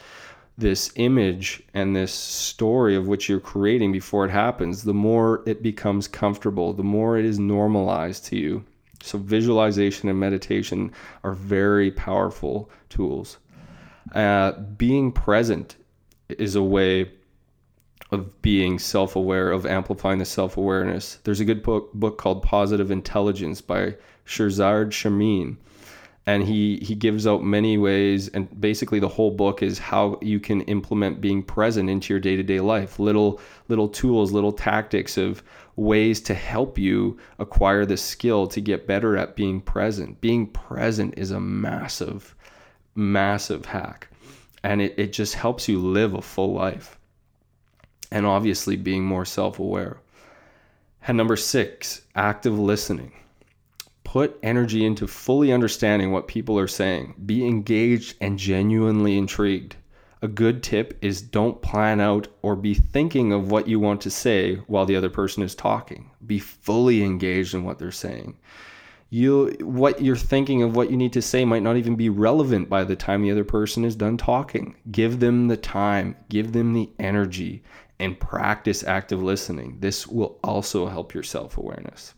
this 0.59 0.91
image 0.95 1.63
and 1.73 1.95
this 1.95 2.13
story 2.13 2.95
of 2.95 3.07
which 3.07 3.29
you're 3.29 3.39
creating 3.39 3.91
before 3.91 4.25
it 4.25 4.31
happens, 4.31 4.83
the 4.83 4.93
more 4.93 5.41
it 5.45 5.63
becomes 5.63 6.07
comfortable, 6.07 6.73
the 6.73 6.83
more 6.83 7.17
it 7.17 7.25
is 7.25 7.39
normalized 7.39 8.25
to 8.25 8.37
you. 8.37 8.63
So 9.01 9.17
visualization 9.17 10.09
and 10.09 10.19
meditation 10.19 10.91
are 11.23 11.33
very 11.33 11.91
powerful 11.91 12.69
tools. 12.89 13.37
Uh, 14.13 14.51
being 14.51 15.11
present 15.11 15.77
is 16.29 16.55
a 16.55 16.63
way 16.63 17.11
of 18.11 18.41
being 18.41 18.79
self-aware 18.79 19.51
of 19.51 19.65
amplifying 19.65 20.17
the 20.17 20.25
self-awareness 20.25 21.19
there's 21.23 21.39
a 21.39 21.45
good 21.45 21.61
book, 21.61 21.93
book 21.93 22.17
called 22.17 22.41
positive 22.41 22.89
intelligence 22.89 23.61
by 23.61 23.95
Shirzad 24.25 24.91
Chamine 24.91 25.57
and 26.29 26.43
he 26.43 26.77
he 26.83 26.93
gives 26.93 27.25
out 27.25 27.43
many 27.43 27.75
ways 27.75 28.27
and 28.27 28.61
basically 28.61 28.99
the 28.99 29.07
whole 29.07 29.31
book 29.31 29.63
is 29.63 29.79
how 29.79 30.19
you 30.21 30.39
can 30.39 30.61
implement 30.61 31.19
being 31.19 31.41
present 31.41 31.89
into 31.89 32.13
your 32.13 32.19
day-to-day 32.19 32.59
life. 32.59 32.99
Little 32.99 33.41
little 33.67 33.89
tools 33.89 34.31
little 34.31 34.51
tactics 34.51 35.17
of 35.17 35.41
ways 35.75 36.21
to 36.21 36.35
help 36.35 36.77
you 36.77 37.17
acquire 37.39 37.83
the 37.83 37.97
skill 37.97 38.45
to 38.45 38.61
get 38.61 38.85
better 38.85 39.17
at 39.17 39.35
being 39.35 39.59
present. 39.59 40.21
Being 40.21 40.45
present 40.45 41.15
is 41.17 41.31
a 41.31 41.39
massive 41.39 42.35
massive 42.93 43.65
hack. 43.65 44.07
And 44.63 44.83
it, 44.83 44.93
it 44.97 45.11
just 45.13 45.33
helps 45.33 45.67
you 45.67 45.79
live 45.79 46.13
a 46.13 46.21
full 46.21 46.53
life. 46.53 46.99
And 48.11 48.27
obviously 48.27 48.75
being 48.75 49.03
more 49.03 49.25
self-aware. 49.25 49.97
And 51.07 51.17
number 51.17 51.37
six 51.37 52.03
active 52.13 52.59
listening 52.59 53.13
Put 54.03 54.39
energy 54.41 54.85
into 54.85 55.07
fully 55.07 55.51
understanding 55.51 56.11
what 56.11 56.27
people 56.27 56.57
are 56.57 56.67
saying. 56.67 57.15
Be 57.25 57.45
engaged 57.45 58.15
and 58.19 58.39
genuinely 58.39 59.17
intrigued. 59.17 59.75
A 60.21 60.27
good 60.27 60.63
tip 60.63 60.97
is 61.01 61.21
don't 61.21 61.61
plan 61.61 62.01
out 62.01 62.27
or 62.41 62.55
be 62.55 62.73
thinking 62.73 63.31
of 63.31 63.51
what 63.51 63.67
you 63.67 63.79
want 63.79 64.01
to 64.01 64.09
say 64.09 64.55
while 64.67 64.85
the 64.85 64.95
other 64.95 65.09
person 65.09 65.43
is 65.43 65.55
talking. 65.55 66.11
Be 66.25 66.39
fully 66.39 67.03
engaged 67.03 67.53
in 67.53 67.63
what 67.63 67.79
they're 67.79 67.91
saying. 67.91 68.37
You 69.11 69.55
what 69.61 70.01
you're 70.01 70.15
thinking 70.15 70.61
of 70.61 70.75
what 70.75 70.91
you 70.91 70.97
need 70.97 71.13
to 71.13 71.21
say 71.21 71.45
might 71.45 71.63
not 71.63 71.77
even 71.77 71.95
be 71.95 72.09
relevant 72.09 72.69
by 72.69 72.83
the 72.83 72.95
time 72.95 73.21
the 73.21 73.31
other 73.31 73.45
person 73.45 73.85
is 73.85 73.95
done 73.95 74.17
talking. 74.17 74.75
Give 74.91 75.19
them 75.19 75.47
the 75.47 75.57
time, 75.57 76.15
give 76.27 76.51
them 76.51 76.73
the 76.73 76.91
energy 76.99 77.63
and 77.97 78.19
practice 78.19 78.83
active 78.83 79.23
listening. 79.23 79.77
This 79.79 80.05
will 80.05 80.37
also 80.43 80.87
help 80.87 81.13
your 81.13 81.23
self-awareness. 81.23 82.13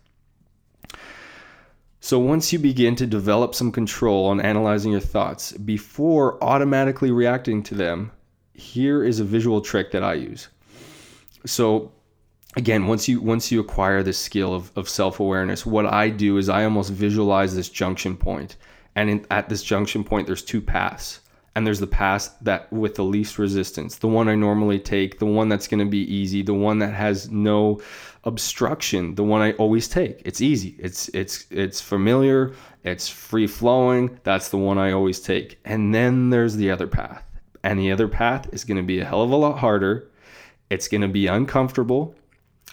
So, 2.03 2.17
once 2.17 2.51
you 2.51 2.57
begin 2.57 2.95
to 2.95 3.05
develop 3.05 3.53
some 3.53 3.71
control 3.71 4.25
on 4.25 4.41
analyzing 4.41 4.91
your 4.91 5.01
thoughts 5.01 5.51
before 5.51 6.43
automatically 6.43 7.11
reacting 7.11 7.61
to 7.61 7.75
them, 7.75 8.11
here 8.55 9.03
is 9.03 9.19
a 9.19 9.23
visual 9.23 9.61
trick 9.61 9.91
that 9.91 10.03
I 10.03 10.15
use. 10.15 10.47
So, 11.45 11.91
again, 12.57 12.87
once 12.87 13.07
you 13.07 13.21
once 13.21 13.51
you 13.51 13.59
acquire 13.59 14.01
this 14.01 14.17
skill 14.17 14.55
of, 14.55 14.71
of 14.75 14.89
self-awareness, 14.89 15.63
what 15.63 15.85
I 15.85 16.09
do 16.09 16.37
is 16.37 16.49
I 16.49 16.63
almost 16.63 16.89
visualize 16.91 17.55
this 17.55 17.69
junction 17.69 18.17
point. 18.17 18.55
And 18.95 19.07
in, 19.07 19.25
at 19.29 19.47
this 19.47 19.61
junction 19.61 20.03
point, 20.03 20.25
there's 20.25 20.41
two 20.41 20.59
paths 20.59 21.19
and 21.55 21.67
there's 21.67 21.79
the 21.79 21.87
path 21.87 22.35
that 22.41 22.71
with 22.71 22.95
the 22.95 23.03
least 23.03 23.37
resistance, 23.37 23.97
the 23.97 24.07
one 24.07 24.29
I 24.29 24.35
normally 24.35 24.79
take, 24.79 25.19
the 25.19 25.25
one 25.25 25.49
that's 25.49 25.67
going 25.67 25.83
to 25.83 25.89
be 25.89 26.11
easy, 26.13 26.41
the 26.41 26.53
one 26.53 26.79
that 26.79 26.93
has 26.93 27.29
no 27.29 27.81
obstruction, 28.23 29.15
the 29.15 29.23
one 29.23 29.41
I 29.41 29.53
always 29.53 29.87
take. 29.87 30.21
It's 30.25 30.41
easy. 30.41 30.75
It's 30.79 31.09
it's 31.09 31.45
it's 31.49 31.81
familiar, 31.81 32.53
it's 32.83 33.07
free 33.07 33.47
flowing. 33.47 34.19
That's 34.23 34.49
the 34.49 34.57
one 34.57 34.77
I 34.77 34.91
always 34.91 35.19
take. 35.19 35.59
And 35.65 35.93
then 35.93 36.29
there's 36.29 36.55
the 36.55 36.71
other 36.71 36.87
path. 36.87 37.23
And 37.63 37.79
the 37.79 37.91
other 37.91 38.07
path 38.07 38.47
is 38.53 38.63
going 38.63 38.77
to 38.77 38.83
be 38.83 38.99
a 38.99 39.05
hell 39.05 39.21
of 39.21 39.31
a 39.31 39.35
lot 39.35 39.59
harder. 39.59 40.09
It's 40.69 40.87
going 40.87 41.01
to 41.01 41.07
be 41.07 41.27
uncomfortable, 41.27 42.15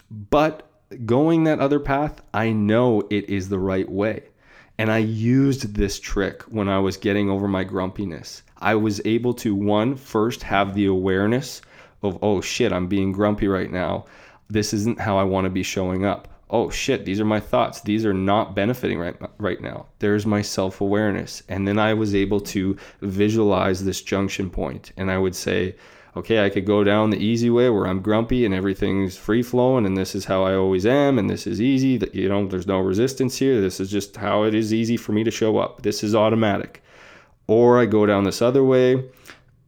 but 0.09 0.69
going 1.05 1.43
that 1.43 1.59
other 1.59 1.79
path, 1.79 2.21
I 2.33 2.51
know 2.51 3.01
it 3.09 3.29
is 3.29 3.49
the 3.49 3.59
right 3.59 3.89
way. 3.89 4.23
And 4.77 4.89
I 4.89 4.99
used 4.99 5.75
this 5.75 5.99
trick 5.99 6.43
when 6.43 6.69
I 6.69 6.79
was 6.79 6.95
getting 6.95 7.29
over 7.29 7.47
my 7.47 7.65
grumpiness. 7.65 8.43
I 8.57 8.75
was 8.75 9.01
able 9.03 9.33
to, 9.35 9.53
one, 9.53 9.95
first 9.95 10.41
have 10.43 10.73
the 10.73 10.85
awareness 10.85 11.61
of, 12.01 12.17
oh 12.21 12.39
shit, 12.39 12.71
I'm 12.71 12.87
being 12.87 13.11
grumpy 13.11 13.49
right 13.49 13.69
now. 13.69 14.05
This 14.49 14.73
isn't 14.73 14.99
how 14.99 15.17
I 15.17 15.23
want 15.23 15.45
to 15.45 15.49
be 15.49 15.63
showing 15.63 16.05
up. 16.05 16.27
Oh 16.49 16.69
shit, 16.71 17.05
these 17.05 17.19
are 17.19 17.25
my 17.25 17.39
thoughts. 17.39 17.81
These 17.81 18.05
are 18.05 18.13
not 18.13 18.55
benefiting 18.55 18.97
right, 18.97 19.15
right 19.37 19.61
now. 19.61 19.85
There's 19.99 20.25
my 20.25 20.41
self 20.41 20.81
awareness. 20.81 21.43
And 21.47 21.67
then 21.67 21.77
I 21.77 21.93
was 21.93 22.15
able 22.15 22.39
to 22.41 22.75
visualize 23.01 23.85
this 23.85 24.01
junction. 24.01 24.51
And 24.97 25.11
I 25.11 25.17
would 25.19 25.35
say, 25.35 25.75
okay, 26.15 26.43
I 26.43 26.49
could 26.49 26.65
go 26.65 26.83
down 26.83 27.11
the 27.11 27.23
easy 27.23 27.49
way 27.49 27.69
where 27.69 27.87
I'm 27.87 28.01
grumpy 28.01 28.45
and 28.45 28.53
everything's 28.53 29.15
free 29.15 29.43
flowing 29.43 29.85
and 29.85 29.95
this 29.95 30.15
is 30.15 30.25
how 30.25 30.43
I 30.43 30.55
always 30.55 30.85
am 30.85 31.19
and 31.19 31.29
this 31.29 31.45
is 31.45 31.61
easy 31.61 32.01
you 32.13 32.27
know 32.27 32.47
there's 32.47 32.67
no 32.67 32.79
resistance 32.79 33.37
here. 33.37 33.61
This 33.61 33.79
is 33.79 33.91
just 33.91 34.17
how 34.17 34.43
it 34.43 34.55
is 34.55 34.73
easy 34.73 34.97
for 34.97 35.11
me 35.11 35.23
to 35.23 35.31
show 35.31 35.57
up. 35.57 35.83
This 35.83 36.03
is 36.03 36.15
automatic. 36.15 36.83
Or 37.47 37.79
I 37.79 37.85
go 37.85 38.05
down 38.05 38.23
this 38.23 38.41
other 38.41 38.63
way. 38.63 39.03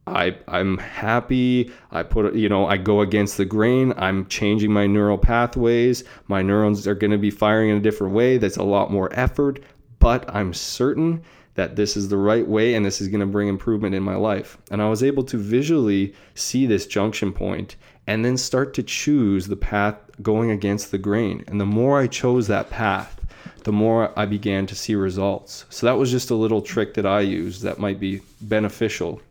I 0.08 0.36
I'm 0.48 0.78
happy. 0.78 1.72
I 1.92 2.04
put 2.04 2.34
you 2.34 2.50
know, 2.50 2.66
I 2.66 2.78
go 2.78 3.02
against 3.02 3.38
the 3.38 3.46
grain. 3.46 3.94
I'm 3.98 4.26
changing 4.28 4.72
my 4.72 4.88
neural 4.88 5.18
pathways. 5.18 6.04
My 6.28 6.42
neurons 6.42 6.88
are 6.88 6.96
going 6.96 7.12
to 7.12 7.18
be 7.18 7.32
firing 7.32 7.70
in 7.70 7.78
a 7.78 7.82
different 7.82 8.14
way. 8.14 8.38
That's 8.38 8.58
a 8.58 8.64
lot 8.64 8.92
more 8.92 9.10
effort, 9.14 9.60
but 10.00 10.34
I'm 10.34 10.54
certain 10.54 11.24
that 11.56 11.76
this 11.76 11.98
is 11.98 12.10
the 12.10 12.18
right 12.18 12.48
way 12.48 12.74
and 12.76 12.86
this 12.86 13.02
is 13.02 13.10
going 13.10 13.20
to 13.20 13.26
bring 13.26 13.48
improvement 13.48 13.94
in 13.94 14.04
my 14.04 14.16
life. 14.16 14.58
And 14.72 14.82
I 14.82 14.90
was 14.90 15.04
able 15.04 15.24
to 15.26 15.38
visually 15.38 16.14
see 16.34 16.66
this 16.66 16.88
junction 16.88 17.34
point 17.34 17.76
and 18.08 18.24
then 18.24 18.38
start 18.38 18.74
to 18.76 18.84
choose 18.84 19.48
the 19.48 19.58
path 19.58 19.98
going 20.22 20.50
against 20.50 20.92
the 20.92 20.98
grain. 20.98 21.44
And 21.48 21.60
the 21.60 21.66
more 21.66 22.00
I 22.00 22.08
chose 22.08 22.48
that 22.48 22.70
path, 22.70 23.20
the 23.64 23.72
more 23.72 24.18
I 24.18 24.26
began 24.26 24.66
to 24.68 24.76
see 24.76 24.96
results. 24.96 25.66
So 25.70 25.86
that 25.86 25.98
was 25.98 26.10
just 26.10 26.32
a 26.32 26.36
little 26.36 26.62
trick 26.62 26.94
that 26.96 27.06
I 27.06 27.20
used 27.22 27.62
that 27.62 27.80
might 27.80 28.00
be 28.00 28.22
beneficial 28.42 29.22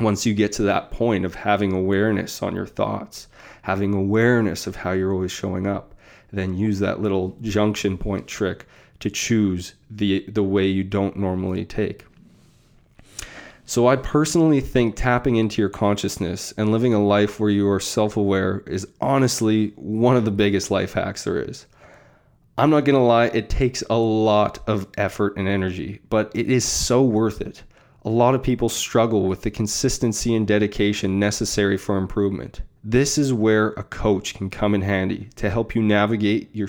once 0.00 0.26
you 0.26 0.34
get 0.34 0.52
to 0.52 0.62
that 0.62 0.90
point 0.90 1.24
of 1.24 1.34
having 1.34 1.72
awareness 1.72 2.42
on 2.42 2.54
your 2.54 2.66
thoughts, 2.66 3.28
having 3.62 3.94
awareness 3.94 4.66
of 4.66 4.76
how 4.76 4.92
you're 4.92 5.12
always 5.12 5.32
showing 5.32 5.66
up. 5.66 5.94
Then 6.32 6.56
use 6.56 6.78
that 6.80 7.00
little 7.00 7.36
junction 7.40 7.96
point 7.96 8.26
trick 8.26 8.66
to 9.00 9.10
choose 9.10 9.74
the 9.90 10.24
the 10.28 10.42
way 10.42 10.66
you 10.66 10.84
don't 10.84 11.16
normally 11.16 11.64
take. 11.64 12.04
So 13.68 13.88
I 13.88 13.96
personally 13.96 14.60
think 14.60 14.94
tapping 14.94 15.36
into 15.36 15.60
your 15.60 15.68
consciousness 15.68 16.52
and 16.56 16.70
living 16.70 16.94
a 16.94 17.04
life 17.04 17.40
where 17.40 17.50
you 17.50 17.68
are 17.68 17.80
self-aware 17.80 18.62
is 18.66 18.86
honestly 19.00 19.72
one 19.74 20.16
of 20.16 20.24
the 20.24 20.30
biggest 20.30 20.70
life 20.70 20.92
hacks 20.92 21.24
there 21.24 21.40
is. 21.40 21.66
I'm 22.56 22.70
not 22.70 22.84
going 22.84 22.94
to 22.96 23.02
lie, 23.02 23.26
it 23.26 23.50
takes 23.50 23.82
a 23.90 23.98
lot 23.98 24.60
of 24.68 24.86
effort 24.96 25.36
and 25.36 25.48
energy, 25.48 26.00
but 26.08 26.30
it 26.32 26.48
is 26.48 26.64
so 26.64 27.02
worth 27.02 27.40
it. 27.40 27.64
A 28.06 28.16
lot 28.16 28.36
of 28.36 28.42
people 28.42 28.68
struggle 28.68 29.24
with 29.24 29.42
the 29.42 29.50
consistency 29.50 30.36
and 30.36 30.46
dedication 30.46 31.18
necessary 31.18 31.76
for 31.76 31.98
improvement. 31.98 32.62
This 32.84 33.18
is 33.18 33.32
where 33.32 33.70
a 33.70 33.82
coach 33.82 34.34
can 34.34 34.48
come 34.48 34.76
in 34.76 34.82
handy 34.82 35.28
to 35.34 35.50
help 35.50 35.74
you 35.74 35.82
navigate 35.82 36.54
your 36.54 36.68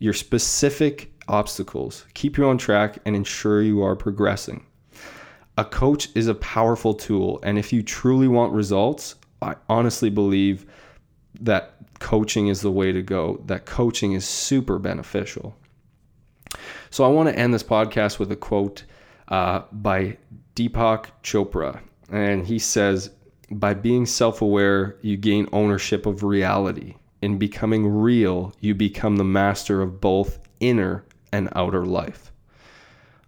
your 0.00 0.12
specific 0.12 1.12
obstacles, 1.28 2.04
keep 2.14 2.36
you 2.36 2.48
on 2.48 2.58
track, 2.58 2.98
and 3.04 3.14
ensure 3.14 3.62
you 3.62 3.82
are 3.82 3.94
progressing. 3.94 4.66
A 5.56 5.64
coach 5.64 6.08
is 6.16 6.26
a 6.26 6.34
powerful 6.34 6.92
tool, 6.92 7.38
and 7.44 7.56
if 7.56 7.72
you 7.72 7.80
truly 7.80 8.26
want 8.26 8.52
results, 8.52 9.14
I 9.40 9.54
honestly 9.68 10.10
believe 10.10 10.66
that 11.40 11.76
coaching 12.00 12.48
is 12.48 12.62
the 12.62 12.72
way 12.72 12.90
to 12.90 13.00
go, 13.00 13.40
that 13.46 13.64
coaching 13.64 14.14
is 14.14 14.24
super 14.24 14.80
beneficial. 14.80 15.54
So, 16.90 17.04
I 17.04 17.08
want 17.08 17.28
to 17.28 17.38
end 17.38 17.54
this 17.54 17.62
podcast 17.62 18.18
with 18.18 18.32
a 18.32 18.36
quote 18.36 18.82
uh, 19.28 19.62
by 19.72 20.16
Deepak 20.54 21.06
Chopra, 21.22 21.80
and 22.10 22.46
he 22.46 22.58
says, 22.58 23.10
By 23.50 23.74
being 23.74 24.06
self 24.06 24.42
aware, 24.42 24.96
you 25.02 25.16
gain 25.16 25.48
ownership 25.52 26.06
of 26.06 26.22
reality. 26.22 26.96
In 27.22 27.38
becoming 27.38 27.86
real, 27.86 28.54
you 28.60 28.74
become 28.74 29.16
the 29.16 29.24
master 29.24 29.80
of 29.80 30.00
both 30.00 30.38
inner 30.60 31.04
and 31.32 31.48
outer 31.54 31.86
life. 31.86 32.30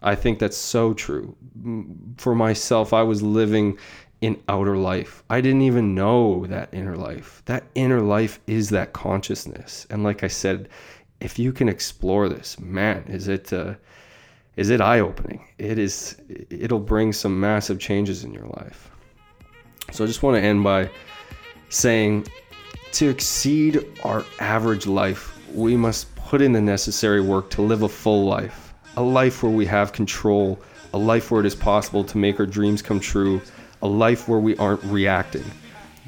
I 0.03 0.15
think 0.15 0.39
that's 0.39 0.57
so 0.57 0.93
true. 0.93 1.35
For 2.19 2.35
myself, 2.35 2.93
I 2.93 3.03
was 3.03 3.23
living 3.23 3.79
in 4.21 4.41
outer 4.49 4.77
life. 4.77 5.23
I 5.29 5.41
didn't 5.41 5.63
even 5.63 5.95
know 5.95 6.47
that 6.47 6.73
inner 6.73 6.97
life. 6.97 7.43
That 7.47 7.65
inner 7.75 8.01
life 8.01 8.41
is 8.47 8.71
that 8.71 8.93
consciousness. 8.93 9.87
And 9.91 10.05
like 10.05 10.23
I 10.23 10.29
said, 10.29 10.69
if 11.21 11.39
you 11.39 11.53
can 11.53 11.69
explore 11.69 12.29
this, 12.29 12.59
man, 12.61 13.05
is 13.09 13.29
it 13.29 13.53
uh, 13.53 13.75
is 14.57 14.71
it 14.71 14.81
eye-opening? 14.81 15.47
It 15.59 15.79
is 15.79 16.17
it'll 16.51 16.81
bring 16.81 17.13
some 17.13 17.39
massive 17.39 17.79
changes 17.79 18.25
in 18.25 18.33
your 18.33 18.47
life. 18.47 18.91
So 19.93 20.05
I 20.05 20.07
just 20.07 20.23
want 20.23 20.37
to 20.37 20.43
end 20.43 20.65
by 20.65 20.91
saying 21.69 22.27
to 22.93 23.09
exceed 23.09 23.85
our 24.03 24.25
average 24.41 24.87
life, 24.87 25.39
we 25.55 25.77
must 25.77 26.15
put 26.17 26.43
in 26.43 26.53
the 26.53 26.61
necessary 26.61 27.21
work 27.21 27.51
to 27.51 27.63
live 27.63 27.83
a 27.83 27.89
full 27.89 28.25
life, 28.25 28.75
a 28.97 29.03
life 29.03 29.43
where 29.43 29.53
we 29.53 29.67
have 29.67 29.93
control, 29.93 30.59
a 30.95 30.99
life 30.99 31.31
where 31.31 31.41
it 31.41 31.47
is 31.47 31.55
possible 31.55 32.03
to 32.05 32.19
make 32.19 32.41
our 32.41 32.47
dreams 32.47 32.83
come 32.83 32.99
true, 32.99 33.41
a 33.83 33.87
life 33.87 34.29
where 34.29 34.41
we 34.41 34.57
aren't 34.57 34.83
reacting. 34.85 35.45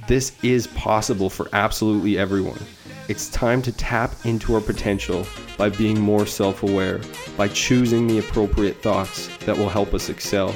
This 0.06 0.32
is 0.42 0.66
possible 0.68 1.28
for 1.28 1.48
absolutely 1.52 2.16
everyone. 2.18 2.60
It's 3.08 3.30
time 3.30 3.62
to 3.62 3.72
tap 3.72 4.12
into 4.26 4.54
our 4.54 4.60
potential 4.60 5.26
by 5.56 5.70
being 5.70 5.98
more 5.98 6.26
self 6.26 6.62
aware, 6.62 7.00
by 7.38 7.48
choosing 7.48 8.06
the 8.06 8.18
appropriate 8.18 8.82
thoughts 8.82 9.34
that 9.46 9.56
will 9.56 9.70
help 9.70 9.94
us 9.94 10.10
excel. 10.10 10.52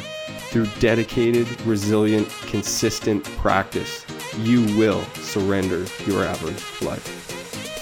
Through 0.50 0.66
dedicated, 0.78 1.48
resilient, 1.62 2.28
consistent 2.42 3.24
practice, 3.38 4.05
you 4.36 4.66
will 4.76 5.03
surrender 5.14 5.86
your 6.07 6.24
average 6.24 6.82
life. 6.82 7.03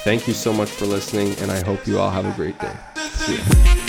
Thank 0.04 0.28
you 0.28 0.34
so 0.34 0.52
much 0.52 0.70
for 0.70 0.86
listening, 0.86 1.34
and 1.40 1.50
I 1.50 1.64
hope 1.64 1.84
you 1.88 1.98
all 1.98 2.10
have 2.10 2.24
a 2.24 2.32
great 2.36 2.58
day. 2.60 2.76
See 2.94 3.34
you. 3.34 3.79